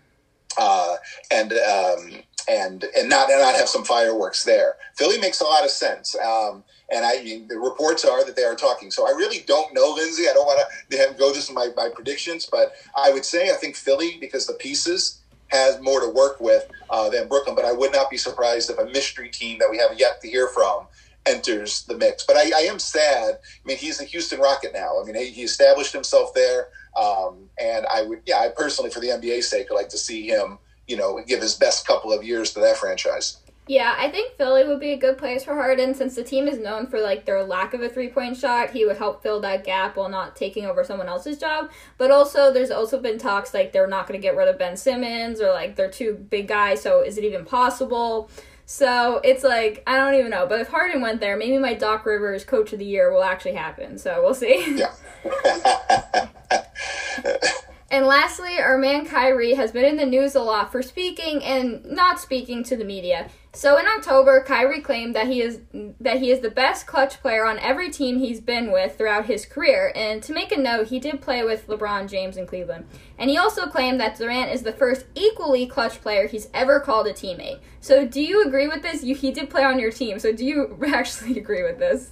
[0.58, 0.96] uh,
[1.30, 4.76] and, um, and, and not, and not have some fireworks there.
[4.96, 6.16] Philly makes a lot of sense.
[6.16, 8.90] Um, and I mean, the reports are that they are talking.
[8.90, 10.24] So I really don't know, Lindsay.
[10.28, 10.60] I don't want
[10.90, 14.54] to go this my, my predictions, but I would say I think Philly because the
[14.54, 17.54] pieces has more to work with uh, than Brooklyn.
[17.54, 20.28] But I would not be surprised if a mystery team that we have yet to
[20.28, 20.86] hear from
[21.26, 22.24] enters the mix.
[22.26, 23.34] But I, I am sad.
[23.34, 25.00] I mean, he's a Houston Rocket now.
[25.00, 26.68] I mean, he, he established himself there,
[27.00, 30.26] um, and I would, yeah, I personally, for the NBA sake, would like to see
[30.26, 33.38] him, you know, give his best couple of years to that franchise.
[33.68, 36.58] Yeah, I think Philly would be a good place for Harden since the team is
[36.58, 38.70] known for like their lack of a three point shot.
[38.70, 41.70] He would help fill that gap while not taking over someone else's job.
[41.96, 44.76] But also, there's also been talks like they're not going to get rid of Ben
[44.76, 46.82] Simmons or like they're two big guys.
[46.82, 48.30] So is it even possible?
[48.64, 50.46] So it's like I don't even know.
[50.46, 53.54] But if Harden went there, maybe my Doc Rivers Coach of the Year will actually
[53.54, 53.98] happen.
[53.98, 54.76] So we'll see.
[54.76, 54.92] Yeah.
[57.92, 61.84] And lastly, our man Kyrie has been in the news a lot for speaking and
[61.84, 63.28] not speaking to the media.
[63.52, 65.60] So in October, Kyrie claimed that he is
[66.00, 69.44] that he is the best clutch player on every team he's been with throughout his
[69.44, 69.92] career.
[69.94, 72.86] And to make a note, he did play with LeBron James in Cleveland.
[73.18, 77.06] And he also claimed that Durant is the first equally clutch player he's ever called
[77.06, 77.60] a teammate.
[77.82, 79.04] So do you agree with this?
[79.04, 80.18] You, he did play on your team.
[80.18, 82.08] So do you actually agree with this?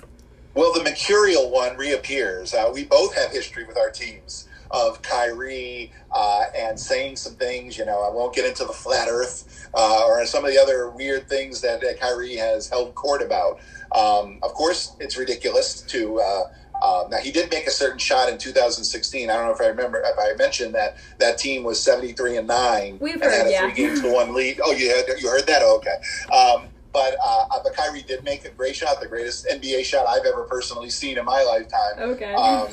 [0.53, 2.53] Well, the mercurial one reappears.
[2.53, 7.77] Uh, we both have history with our teams of Kyrie uh, and saying some things.
[7.77, 10.91] You know, I won't get into the flat Earth uh, or some of the other
[10.91, 13.61] weird things that, that Kyrie has held court about.
[13.95, 16.21] Um, of course, it's ridiculous to.
[16.21, 16.43] Uh,
[16.83, 19.29] um, now he did make a certain shot in 2016.
[19.29, 22.49] I don't know if I remember if I mentioned that that team was 73 and
[22.49, 23.61] nine We've and heard, had a yeah.
[23.61, 24.61] three games to one lead.
[24.65, 25.61] Oh, you had, you heard that?
[25.63, 25.97] Oh, okay.
[26.35, 30.25] Um, but uh, but Kyrie did make a great shot, the greatest NBA shot I've
[30.25, 31.99] ever personally seen in my lifetime.
[31.99, 32.35] Okay.
[32.35, 32.69] Um,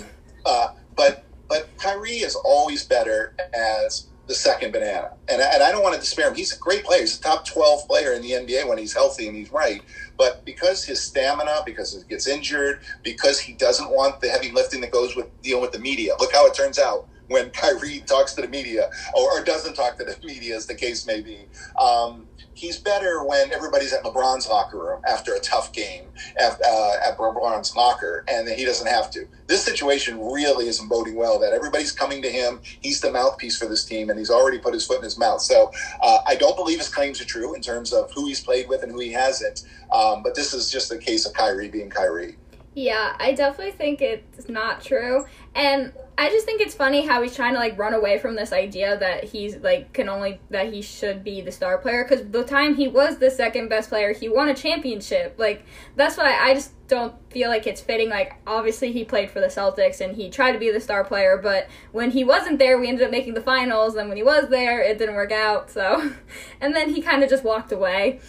[0.45, 5.83] uh, but but Kyrie is always better as the second banana, and and I don't
[5.83, 6.35] want to despair him.
[6.35, 7.01] He's a great player.
[7.01, 9.81] He's a top twelve player in the NBA when he's healthy and he's right.
[10.17, 14.81] But because his stamina, because he gets injured, because he doesn't want the heavy lifting
[14.81, 16.13] that goes with dealing with the media.
[16.19, 19.97] Look how it turns out when Kyrie talks to the media or, or doesn't talk
[19.97, 21.47] to the media, as the case may be.
[21.79, 26.05] Um, he's better when everybody's at LeBron's locker room after a tough game
[26.39, 29.27] at, uh, at LeBron's locker, and he doesn't have to.
[29.45, 31.39] This situation really isn't boding well.
[31.39, 32.59] That everybody's coming to him.
[32.81, 35.41] He's the mouthpiece for this team, and he's already put his foot in his mouth.
[35.41, 38.67] So uh, I don't believe his claims are true in terms of who he's played
[38.67, 39.63] with and who he hasn't.
[39.93, 42.35] Um, but this is just a case of Kyrie being Kyrie.
[42.73, 45.25] Yeah, I definitely think it's not true.
[45.55, 48.51] And I just think it's funny how he's trying to like run away from this
[48.51, 52.43] idea that he's like can only that he should be the star player cuz the
[52.43, 55.35] time he was the second best player, he won a championship.
[55.37, 55.63] Like
[55.95, 59.47] that's why I just don't feel like it's fitting like obviously he played for the
[59.47, 62.87] Celtics and he tried to be the star player, but when he wasn't there, we
[62.87, 65.69] ended up making the finals and when he was there, it didn't work out.
[65.69, 66.13] So
[66.61, 68.21] and then he kind of just walked away.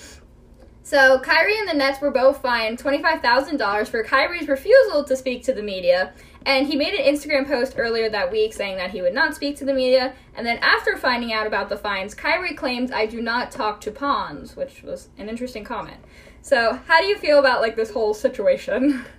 [0.83, 5.53] So Kyrie and the Nets were both fined $25,000 for Kyrie's refusal to speak to
[5.53, 6.15] the media,
[6.47, 9.57] and he made an Instagram post earlier that week saying that he would not speak
[9.59, 10.15] to the media.
[10.35, 13.91] And then after finding out about the fines, Kyrie claims, "I do not talk to
[13.91, 15.99] pawns," which was an interesting comment.
[16.43, 19.05] So, how do you feel about like this whole situation?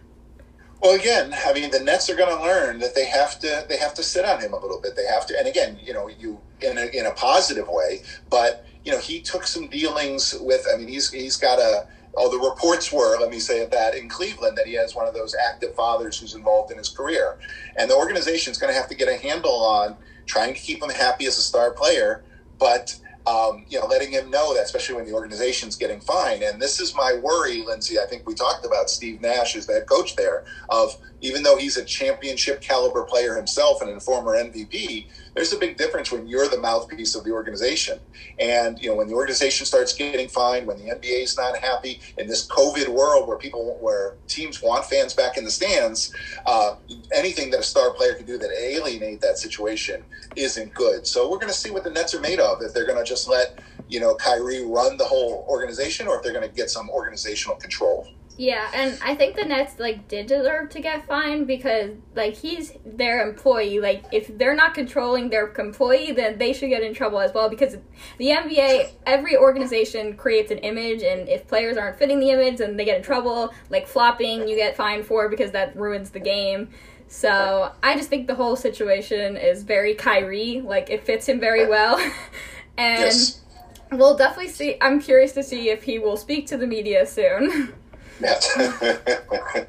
[0.82, 3.78] Well, again, I mean, the Nets are going to learn that they have to they
[3.78, 4.96] have to sit on him a little bit.
[4.96, 8.66] They have to, and again, you know, you in a, in a positive way, but
[8.86, 10.66] you know, he took some dealings with.
[10.74, 11.88] I mean, he's he's got a.
[12.18, 15.14] Oh, the reports were, let me say that, in Cleveland, that he has one of
[15.14, 17.38] those active fathers who's involved in his career.
[17.78, 20.90] And the organization's going to have to get a handle on trying to keep him
[20.90, 22.24] happy as a star player,
[22.60, 26.42] but um, you know, letting him know that, especially when the organization's getting fined.
[26.42, 28.00] And this is my worry, Lindsay.
[28.00, 30.46] I think we talked about Steve Nash as head coach there.
[30.70, 35.58] Of even though he's a championship caliber player himself and a former MVP, there's a
[35.58, 38.00] big difference when you're the mouthpiece of the organization.
[38.40, 42.02] And you know, when the organization starts getting fined, when the NBA is not happy
[42.18, 46.14] in this COVID world where people, where teams want fans back in the stands,
[46.46, 46.76] uh,
[47.14, 50.04] anything that a star player can do that alienate that situation
[50.36, 51.06] isn't good.
[51.06, 52.62] So we're going to see what the Nets are made of.
[52.62, 56.24] If they're going to just let you know Kyrie run the whole organization, or if
[56.24, 58.08] they're going to get some organizational control.
[58.40, 62.72] Yeah, and I think the Nets like did deserve to get fined because like he's
[62.86, 63.82] their employee.
[63.82, 67.50] Like if they're not controlling their employee, then they should get in trouble as well
[67.50, 67.76] because
[68.18, 72.78] the NBA, every organization creates an image, and if players aren't fitting the image, then
[72.78, 73.54] they get in trouble.
[73.70, 76.70] Like flopping, you get fined for because that ruins the game.
[77.10, 80.62] So I just think the whole situation is very Kyrie.
[80.62, 81.98] Like it fits him very well,
[82.78, 83.42] and yes.
[83.92, 84.78] we'll definitely see.
[84.80, 87.74] I'm curious to see if he will speak to the media soon.
[88.20, 88.58] Yes.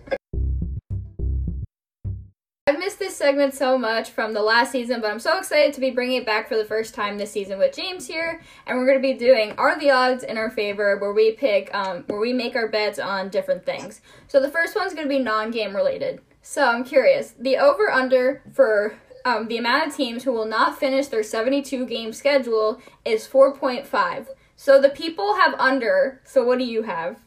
[2.67, 5.81] I've missed this segment so much from the last season, but I'm so excited to
[5.81, 8.87] be bringing it back for the first time this season with James here, and we're
[8.87, 12.21] going to be doing Are the Odds in Our Favor, where we pick, um, where
[12.21, 14.01] we make our bets on different things.
[14.29, 16.21] So the first one's going to be non-game related.
[16.43, 21.09] So I'm curious, the over/under for um, the amount of teams who will not finish
[21.09, 24.29] their 72 game schedule is 4.5.
[24.55, 26.21] So the people have under.
[26.25, 27.19] So what do you have?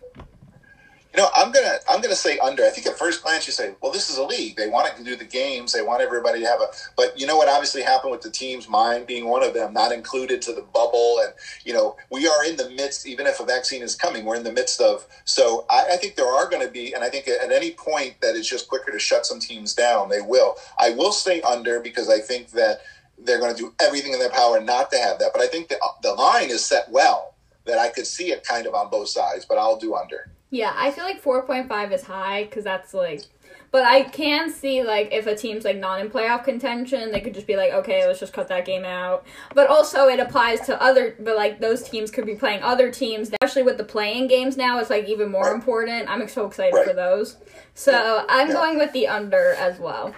[1.13, 2.65] You know, I'm gonna I'm gonna say under.
[2.65, 4.56] I think at first glance you say, well, this is a league.
[4.56, 5.71] They want to do the games.
[5.71, 6.65] They want everybody to have a.
[6.97, 9.91] But you know what obviously happened with the teams, mine being one of them, not
[9.91, 11.34] included to the bubble, and
[11.65, 13.06] you know we are in the midst.
[13.06, 15.06] Even if a vaccine is coming, we're in the midst of.
[15.26, 18.15] So I, I think there are going to be, and I think at any point
[18.21, 20.56] that it's just quicker to shut some teams down, they will.
[20.80, 22.80] I will stay under because I think that
[23.19, 25.30] they're going to do everything in their power not to have that.
[25.32, 28.65] But I think the the line is set well that I could see it kind
[28.65, 29.45] of on both sides.
[29.45, 30.32] But I'll do under.
[30.54, 33.24] Yeah, I feel like 4.5 is high because that's like.
[33.72, 37.34] But I can see like if a team's like not in playoff contention, they could
[37.34, 39.26] just be like, okay, let's just cut that game out.
[39.56, 43.32] But also it applies to other, but like those teams could be playing other teams,
[43.32, 44.78] especially with the playing games now.
[44.78, 46.08] It's like even more important.
[46.08, 46.88] I'm so excited right.
[46.88, 47.38] for those.
[47.74, 48.54] So I'm yeah.
[48.54, 50.13] going with the under as well.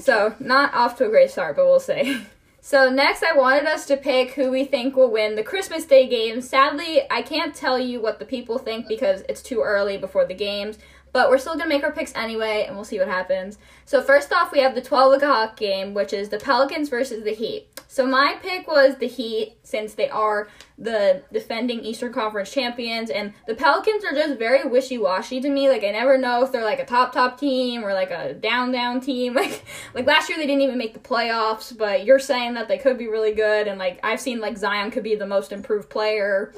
[0.00, 2.20] So not off to a great start, but we'll see.
[2.66, 6.08] So next, I wanted us to pick who we think will win the Christmas Day
[6.08, 6.40] game.
[6.40, 10.34] Sadly, I can't tell you what the people think because it's too early before the
[10.34, 10.76] games.
[11.16, 13.56] But we're still going to make our picks anyway, and we'll see what happens.
[13.86, 17.32] So, first off, we have the 12 o'clock game, which is the Pelicans versus the
[17.32, 17.68] Heat.
[17.88, 23.32] So, my pick was the Heat since they are the defending Eastern Conference champions, and
[23.46, 25.70] the Pelicans are just very wishy washy to me.
[25.70, 28.70] Like, I never know if they're like a top, top team or like a down,
[28.70, 29.38] down team.
[29.46, 32.76] Like, like last year they didn't even make the playoffs, but you're saying that they
[32.76, 35.88] could be really good, and like, I've seen like Zion could be the most improved
[35.88, 36.52] player.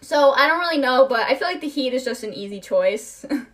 [0.00, 2.62] So I don't really know, but I feel like the Heat is just an easy
[2.62, 3.26] choice.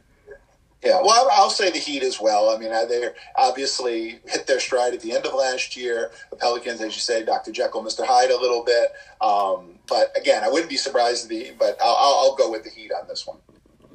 [0.83, 2.49] Yeah, well, I'll say the Heat as well.
[2.49, 6.11] I mean, they obviously hit their stride at the end of last year.
[6.31, 7.53] The Pelicans, as you say, Dr.
[7.53, 8.07] Jekyll, Mr.
[8.07, 8.93] Hyde, a little bit.
[9.21, 11.53] Um, but again, I wouldn't be surprised to be.
[11.59, 13.37] But I'll, I'll go with the Heat on this one.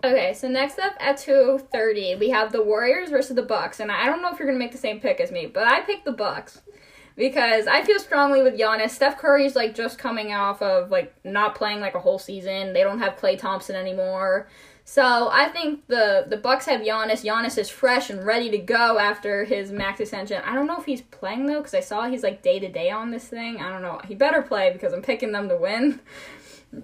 [0.03, 3.91] Okay, so next up at two thirty, we have the Warriors versus the Bucks, and
[3.91, 6.05] I don't know if you're gonna make the same pick as me, but I picked
[6.05, 6.61] the Bucks
[7.15, 8.91] because I feel strongly with Giannis.
[8.91, 12.73] Steph Curry's like just coming off of like not playing like a whole season.
[12.73, 14.47] They don't have Klay Thompson anymore.
[14.87, 17.25] So I think the the Bucks have Giannis.
[17.25, 20.41] Giannis is fresh and ready to go after his max extension.
[20.45, 22.91] I don't know if he's playing though because I saw he's like day to day
[22.91, 23.57] on this thing.
[23.57, 23.99] I don't know.
[24.07, 25.99] He better play because I'm picking them to win.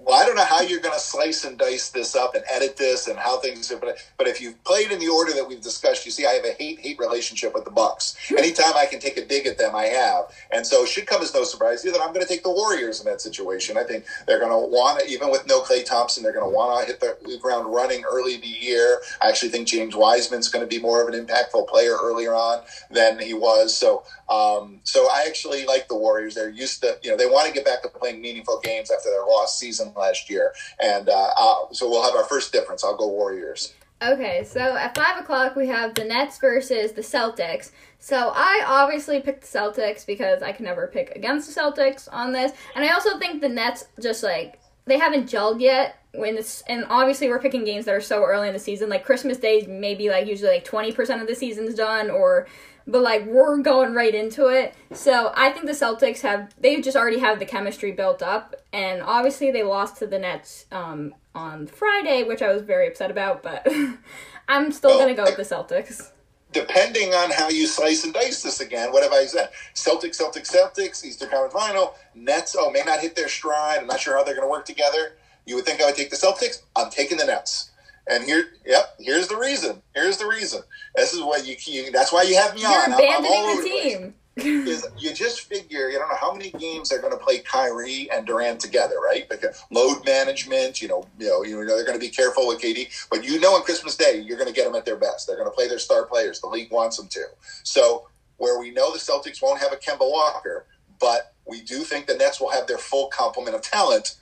[0.00, 2.76] well, I don't know how you're going to slice and dice this up and edit
[2.76, 3.70] this and how things.
[3.70, 3.76] are.
[3.76, 6.44] But but if you've played in the order that we've discussed, you see I have
[6.44, 8.16] a hate hate relationship with the Bucks.
[8.30, 11.22] Anytime I can take a dig at them, I have, and so it should come
[11.22, 13.76] as no surprise to you that I'm going to take the Warriors in that situation.
[13.76, 16.54] I think they're going to want to, even with no Klay Thompson, they're going to
[16.54, 19.00] want to hit the ground running early in the year.
[19.20, 22.62] I actually think James Wiseman's going to be more of an impactful player earlier on
[22.90, 23.76] than he was.
[23.76, 26.34] So um, so I actually like the Warriors.
[26.34, 29.10] They're used to, you know, they want to get back to playing meaningful games after
[29.10, 30.54] their lost season last year.
[30.80, 32.82] And uh, uh, so we'll have our first difference.
[32.82, 33.74] I'll go Warriors.
[34.02, 37.72] Okay, so at 5 o'clock we have the Nets versus the Celtics.
[37.98, 42.32] So I obviously picked the Celtics because I can never pick against the Celtics on
[42.32, 42.52] this.
[42.74, 46.84] And I also think the Nets just like, they haven't gelled yet when this and
[46.90, 50.10] obviously we're picking games that are so early in the season like christmas days maybe
[50.10, 52.46] like usually like 20% of the season's done or
[52.86, 54.74] but like we're going right into it.
[54.92, 59.02] So I think the Celtics have they just already have the chemistry built up, and
[59.02, 63.42] obviously they lost to the Nets um, on Friday, which I was very upset about.
[63.42, 63.66] But
[64.48, 66.10] I'm still well, gonna go with the Celtics.
[66.52, 69.50] Depending on how you slice and dice this again, what have I said?
[69.74, 72.54] Celtics, Celtics, Celtics, Eastern Conference Final, Nets.
[72.58, 73.78] Oh, may not hit their stride.
[73.80, 75.16] I'm not sure how they're to work together.
[75.46, 76.62] You would think I would take the Celtics.
[76.76, 77.70] I'm taking the Nets.
[78.06, 79.80] And here, yep, here's the reason.
[79.94, 80.62] Here's the reason.
[80.94, 81.56] This is what you.
[81.66, 82.92] you that's why you have me You're on.
[82.92, 84.14] abandoning I'm, I'm the team.
[84.36, 88.08] is you just figure you don't know how many games they're going to play Kyrie
[88.10, 89.28] and Durant together, right?
[89.28, 92.58] Because load management, you know, you know, you know they're going to be careful with
[92.60, 95.26] KD, but you know, on Christmas Day you're going to get them at their best.
[95.26, 96.40] They're going to play their star players.
[96.40, 97.24] The league wants them to.
[97.62, 100.64] So where we know the Celtics won't have a Kemba Walker,
[100.98, 104.16] but we do think the Nets will have their full complement of talent.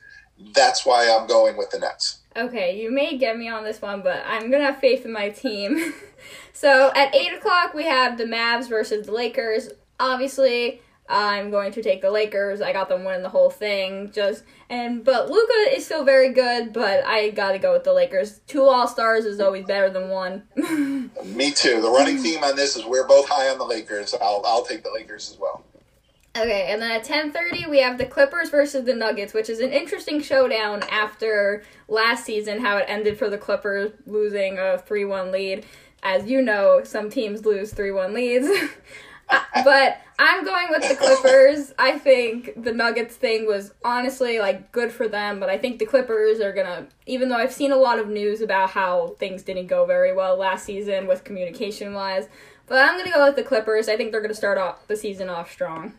[0.54, 2.19] That's why I'm going with the Nets.
[2.36, 5.30] Okay, you may get me on this one, but I'm gonna have faith in my
[5.30, 5.92] team.
[6.52, 9.70] so at eight o'clock we have the Mavs versus the Lakers.
[9.98, 12.60] Obviously, I'm going to take the Lakers.
[12.60, 14.12] I got them winning the whole thing.
[14.12, 18.38] Just and but Luka is still very good, but I gotta go with the Lakers.
[18.46, 20.44] Two All Stars is always better than one.
[21.24, 21.80] Me too.
[21.80, 24.14] The running theme on this is we're both high on the Lakers.
[24.22, 25.64] I'll I'll take the Lakers as well.
[26.36, 29.72] Okay, and then at 10:30 we have the Clippers versus the Nuggets, which is an
[29.72, 35.66] interesting showdown after last season how it ended for the Clippers losing a 3-1 lead.
[36.02, 38.48] As you know, some teams lose 3-1 leads.
[39.64, 41.72] but I'm going with the Clippers.
[41.78, 45.86] I think the Nuggets thing was honestly like good for them, but I think the
[45.86, 49.42] Clippers are going to even though I've seen a lot of news about how things
[49.42, 52.28] didn't go very well last season with communication wise,
[52.66, 53.88] but I'm going to go with the Clippers.
[53.88, 55.94] I think they're going to start off the season off strong.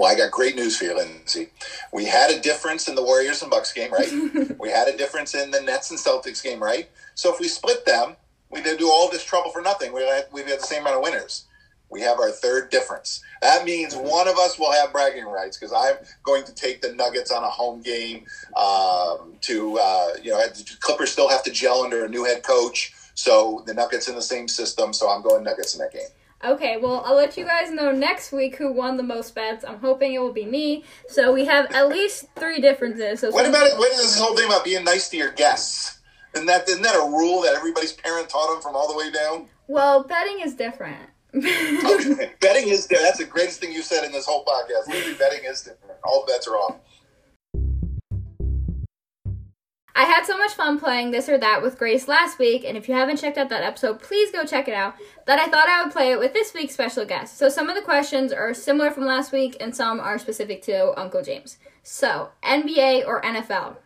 [0.00, 1.48] Well, I got great news for you, Lindsay.
[1.92, 4.10] We had a difference in the Warriors and Bucks game, right?
[4.58, 6.88] we had a difference in the Nets and Celtics game, right?
[7.14, 8.16] So if we split them,
[8.48, 9.92] we did do all this trouble for nothing.
[9.92, 11.44] We had, we had the same amount of winners.
[11.90, 13.22] We have our third difference.
[13.42, 16.94] That means one of us will have bragging rights because I'm going to take the
[16.94, 18.24] Nuggets on a home game.
[18.56, 22.42] Um, to uh, you know, the Clippers still have to gel under a new head
[22.42, 24.94] coach, so the Nuggets in the same system.
[24.94, 26.08] So I'm going Nuggets in that game.
[26.42, 29.62] Okay, well, I'll let you guys know next week who won the most bets.
[29.62, 30.84] I'm hoping it will be me.
[31.06, 33.20] So we have at least three differences.
[33.20, 33.76] So what about it?
[33.76, 35.98] What is this whole thing about being nice to your guests?
[36.34, 39.10] Isn't that isn't that a rule that everybody's parent taught them from all the way
[39.10, 39.48] down?
[39.68, 40.98] Well, betting is different.
[41.34, 44.88] okay, betting is that's the greatest thing you said in this whole podcast.
[44.88, 45.98] Literally, betting is different.
[46.04, 46.76] All bets are off.
[49.94, 52.88] I had so much fun playing this or that with Grace last week, and if
[52.88, 54.94] you haven't checked out that episode, please go check it out.
[55.26, 57.36] That I thought I would play it with this week's special guest.
[57.36, 60.98] So some of the questions are similar from last week, and some are specific to
[60.98, 61.58] Uncle James.
[61.82, 63.76] So, NBA or NFL?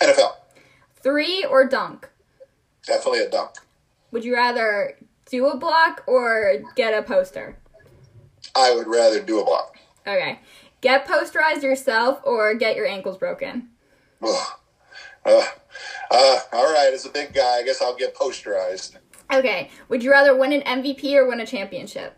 [0.00, 0.32] NFL.
[0.96, 2.08] Three or dunk?
[2.86, 3.52] Definitely a dunk.
[4.10, 4.96] Would you rather
[5.30, 7.56] do a block or get a poster?
[8.54, 9.76] I would rather do a block.
[10.06, 10.40] Okay.
[10.80, 13.68] Get posterized yourself or get your ankles broken?
[14.22, 14.58] Ugh.
[15.28, 15.44] Uh,
[16.10, 18.96] uh, all right, as a big guy, I guess I'll get posterized.
[19.32, 19.70] Okay.
[19.88, 22.16] Would you rather win an MVP or win a championship?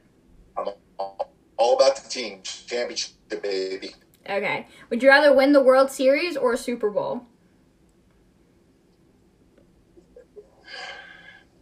[0.56, 2.40] I'm all about the team.
[2.42, 3.94] Championship, baby.
[4.28, 4.68] Okay.
[4.90, 7.26] Would you rather win the World Series or a Super Bowl?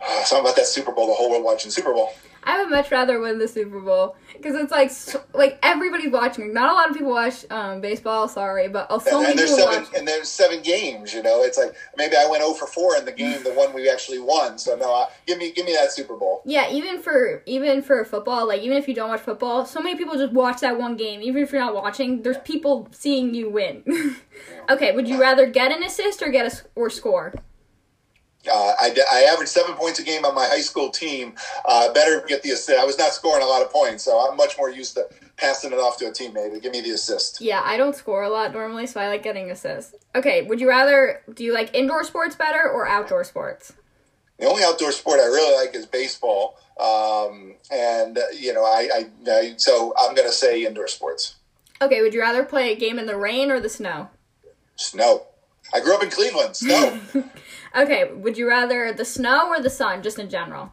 [0.25, 2.13] Something about that Super Bowl, the whole world watching Super Bowl.
[2.45, 6.53] I would much rather win the Super Bowl because it's like so, like everybody's watching.
[6.53, 8.29] Not a lot of people watch um, baseball.
[8.29, 9.99] Sorry, but oh, so and, many and there's people seven watch.
[9.99, 11.13] and there's seven games.
[11.13, 13.75] You know, it's like maybe I went 0 for 4 in the game, the one
[13.75, 14.59] we actually won.
[14.59, 16.43] So no, give me give me that Super Bowl.
[16.45, 19.97] Yeah, even for even for football, like even if you don't watch football, so many
[19.97, 21.23] people just watch that one game.
[21.23, 24.17] Even if you're not watching, there's people seeing you win.
[24.71, 27.35] okay, would you rather get an assist or get a or score?
[28.51, 31.35] Uh, I, I averaged seven points a game on my high school team.
[31.65, 32.79] Uh, better get the assist.
[32.79, 35.73] I was not scoring a lot of points, so I'm much more used to passing
[35.73, 36.53] it off to a teammate.
[36.53, 37.41] And give me the assist.
[37.41, 39.95] Yeah, I don't score a lot normally, so I like getting assists.
[40.15, 43.73] Okay, would you rather do you like indoor sports better or outdoor sports?
[44.39, 48.89] The only outdoor sport I really like is baseball, um, and uh, you know, I,
[48.95, 51.37] I, I so I'm going to say indoor sports.
[51.81, 54.09] Okay, would you rather play a game in the rain or the snow?
[54.77, 55.27] Snow.
[55.73, 56.57] I grew up in Cleveland.
[56.57, 56.99] Snow.
[57.77, 60.73] Okay, would you rather the snow or the sun, just in general?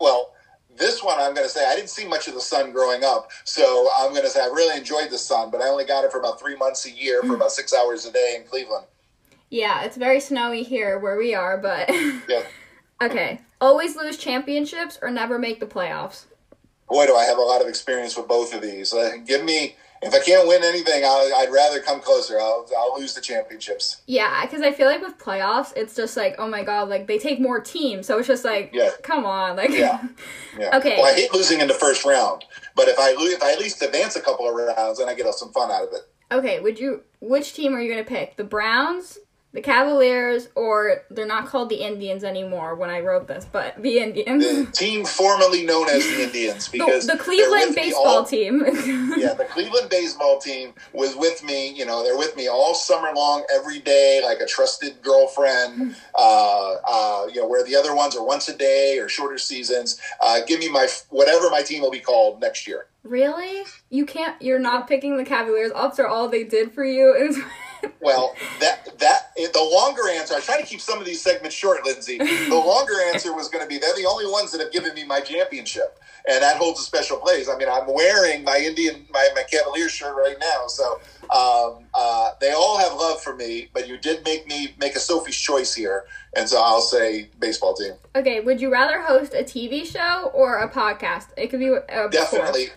[0.00, 0.32] well,
[0.76, 3.30] this one I'm going to say I didn't see much of the sun growing up,
[3.44, 6.10] so I'm going to say I really enjoyed the sun, but I only got it
[6.10, 8.86] for about three months a year for about six hours a day in Cleveland.
[9.50, 11.88] Yeah, it's very snowy here where we are, but
[12.28, 12.42] Yeah.
[13.02, 13.40] okay.
[13.60, 16.24] Always lose championships or never make the playoffs.
[16.88, 18.92] Boy, do I have a lot of experience with both of these.
[18.92, 22.40] Uh, give me if I can't win anything, I'll, I'd rather come closer.
[22.40, 24.02] I'll, I'll lose the championships.
[24.06, 27.18] Yeah, because I feel like with playoffs, it's just like, oh my god, like they
[27.18, 28.90] take more teams, so it's just like, Yeah.
[29.02, 30.02] come on, like, Yeah.
[30.58, 30.76] Yeah.
[30.76, 30.96] Okay.
[30.98, 32.44] Well, I hate losing in the first round,
[32.76, 35.14] but if I lose, if I at least advance a couple of rounds, then I
[35.14, 36.02] get some fun out of it.
[36.30, 36.60] okay.
[36.60, 37.02] Would you?
[37.20, 38.36] Which team are you gonna pick?
[38.36, 39.18] The Browns,
[39.54, 43.98] the Cavaliers, or they're not called the Indians anymore when I wrote this, but the
[43.98, 48.60] Indians, The team formerly known as the Indians, because the they're Cleveland baseball all- team.
[49.18, 51.68] yeah, the Cleveland baseball team was with me.
[51.74, 55.96] You know, they're with me all summer long, every day, like a trusted girlfriend.
[56.14, 60.00] Uh, uh, you know, where the other ones are once a day or shorter seasons.
[60.20, 62.86] Uh, give me my whatever my team will be called next year.
[63.02, 63.64] really?
[63.90, 64.40] You can't.
[64.40, 67.14] You're not picking the Cavaliers after all they did for you.
[67.14, 67.38] It was-
[68.00, 70.34] Well, that that the longer answer.
[70.34, 72.18] I try to keep some of these segments short, Lindsay.
[72.18, 75.04] The longer answer was going to be they're the only ones that have given me
[75.04, 77.48] my championship, and that holds a special place.
[77.48, 82.30] I mean, I'm wearing my Indian my my Cavaliers shirt right now, so um, uh,
[82.40, 83.68] they all have love for me.
[83.72, 86.04] But you did make me make a Sophie's choice here,
[86.36, 87.92] and so I'll say baseball team.
[88.16, 88.40] okay.
[88.40, 91.28] Would you rather host a TV show or a podcast?
[91.36, 92.68] It could be a Definitely.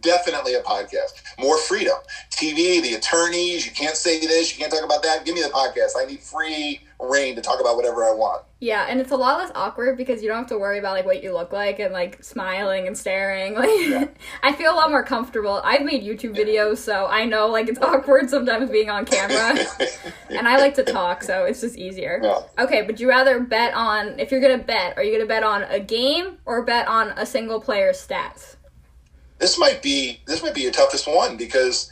[0.00, 1.12] Definitely a podcast.
[1.38, 1.96] More freedom.
[2.30, 5.24] TV, the attorneys, you can't say this, you can't talk about that.
[5.24, 5.92] Give me the podcast.
[5.98, 8.44] I need free rein to talk about whatever I want.
[8.60, 11.04] Yeah, and it's a lot less awkward because you don't have to worry about like
[11.04, 13.56] what you look like and like smiling and staring.
[13.58, 15.60] Like I feel a lot more comfortable.
[15.64, 19.64] I've made YouTube videos, so I know like it's awkward sometimes being on camera.
[20.30, 22.20] and I like to talk, so it's just easier.
[22.22, 22.40] Yeah.
[22.58, 25.62] Okay, would you rather bet on if you're gonna bet, are you gonna bet on
[25.64, 28.56] a game or bet on a single player's stats?
[29.38, 31.90] This might be this might be your toughest one because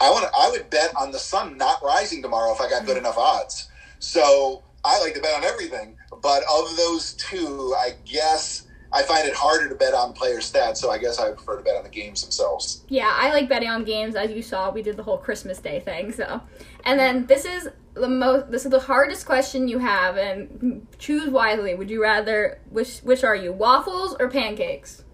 [0.00, 2.96] I want I would bet on the sun not rising tomorrow if I got good
[2.96, 3.04] hmm.
[3.04, 3.68] enough odds.
[3.98, 9.26] So I like to bet on everything, but of those two, I guess I find
[9.26, 10.78] it harder to bet on player stats.
[10.78, 12.82] So I guess I prefer to bet on the games themselves.
[12.88, 14.16] Yeah, I like betting on games.
[14.16, 16.12] As you saw, we did the whole Christmas Day thing.
[16.12, 16.40] So,
[16.84, 18.50] and then this is the most.
[18.50, 21.74] This is the hardest question you have, and choose wisely.
[21.74, 22.58] Would you rather?
[22.70, 23.52] Which which are you?
[23.52, 25.04] Waffles or pancakes?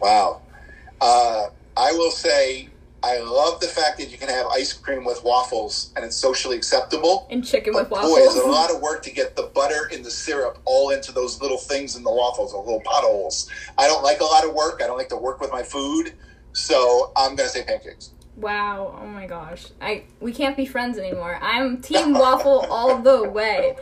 [0.00, 0.42] Wow.
[1.02, 2.68] Uh, I will say
[3.02, 6.56] I love the fact that you can have ice cream with waffles and it's socially
[6.56, 7.26] acceptable.
[7.28, 8.12] And chicken with waffles.
[8.12, 10.90] boy, is it a lot of work to get the butter and the syrup all
[10.90, 13.50] into those little things in the waffles, those little potholes.
[13.76, 14.80] I don't like a lot of work.
[14.80, 16.12] I don't like to work with my food.
[16.52, 18.12] So I'm going to say pancakes.
[18.36, 18.98] Wow!
[19.00, 19.66] Oh my gosh!
[19.80, 21.38] I we can't be friends anymore.
[21.42, 23.76] I'm team waffle all the way.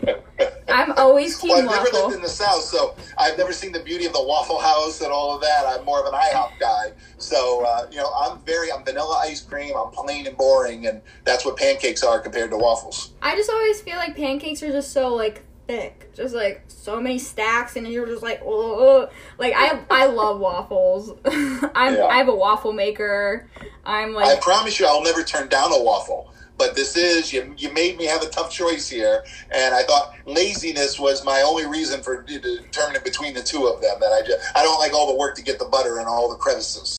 [0.69, 2.03] I'm always team Well, I've never waffle.
[2.09, 5.13] lived in the South, so I've never seen the beauty of the Waffle House and
[5.13, 5.65] all of that.
[5.67, 6.93] I'm more of an IHOP guy.
[7.19, 9.75] So, uh, you know, I'm very, I'm vanilla ice cream.
[9.77, 13.13] I'm plain and boring, and that's what pancakes are compared to waffles.
[13.23, 17.19] I just always feel like pancakes are just so like thick, just like so many
[17.19, 19.09] stacks, and you're just like, oh,
[19.39, 21.13] like I I love waffles.
[21.25, 22.07] I'm Yeah.
[22.07, 23.49] I have a waffle maker.
[23.85, 26.33] I'm like, I promise you, I'll never turn down a waffle.
[26.59, 27.55] But this is you.
[27.57, 31.67] You made me have a tough choice here, and I thought laziness was my only
[31.67, 33.99] reason for determining between the two of them.
[34.01, 36.29] That I just I don't like all the work to get the butter and all
[36.29, 36.99] the crevices.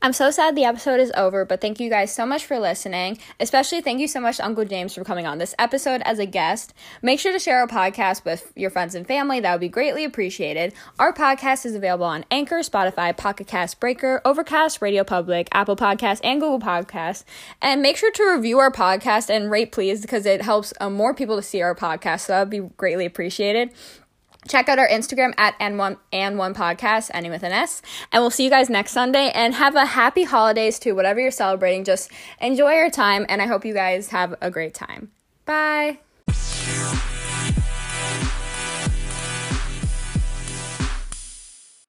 [0.00, 3.18] I'm so sad the episode is over, but thank you guys so much for listening.
[3.40, 6.72] Especially thank you so much Uncle James for coming on this episode as a guest.
[7.02, 9.40] Make sure to share our podcast with your friends and family.
[9.40, 10.72] That would be greatly appreciated.
[11.00, 16.20] Our podcast is available on Anchor, Spotify, Pocket Cast, Breaker, Overcast, Radio Public, Apple Podcasts,
[16.22, 17.24] and Google Podcasts.
[17.60, 21.12] And make sure to review our podcast and rate, please, because it helps um, more
[21.12, 22.20] people to see our podcast.
[22.20, 23.72] So that would be greatly appreciated.
[24.48, 27.82] Check out our Instagram at N1 and One Podcast, ending with an S.
[28.12, 29.30] And we'll see you guys next Sunday.
[29.34, 31.84] And have a happy holidays to whatever you're celebrating.
[31.84, 35.10] Just enjoy your time, and I hope you guys have a great time.
[35.44, 35.98] Bye.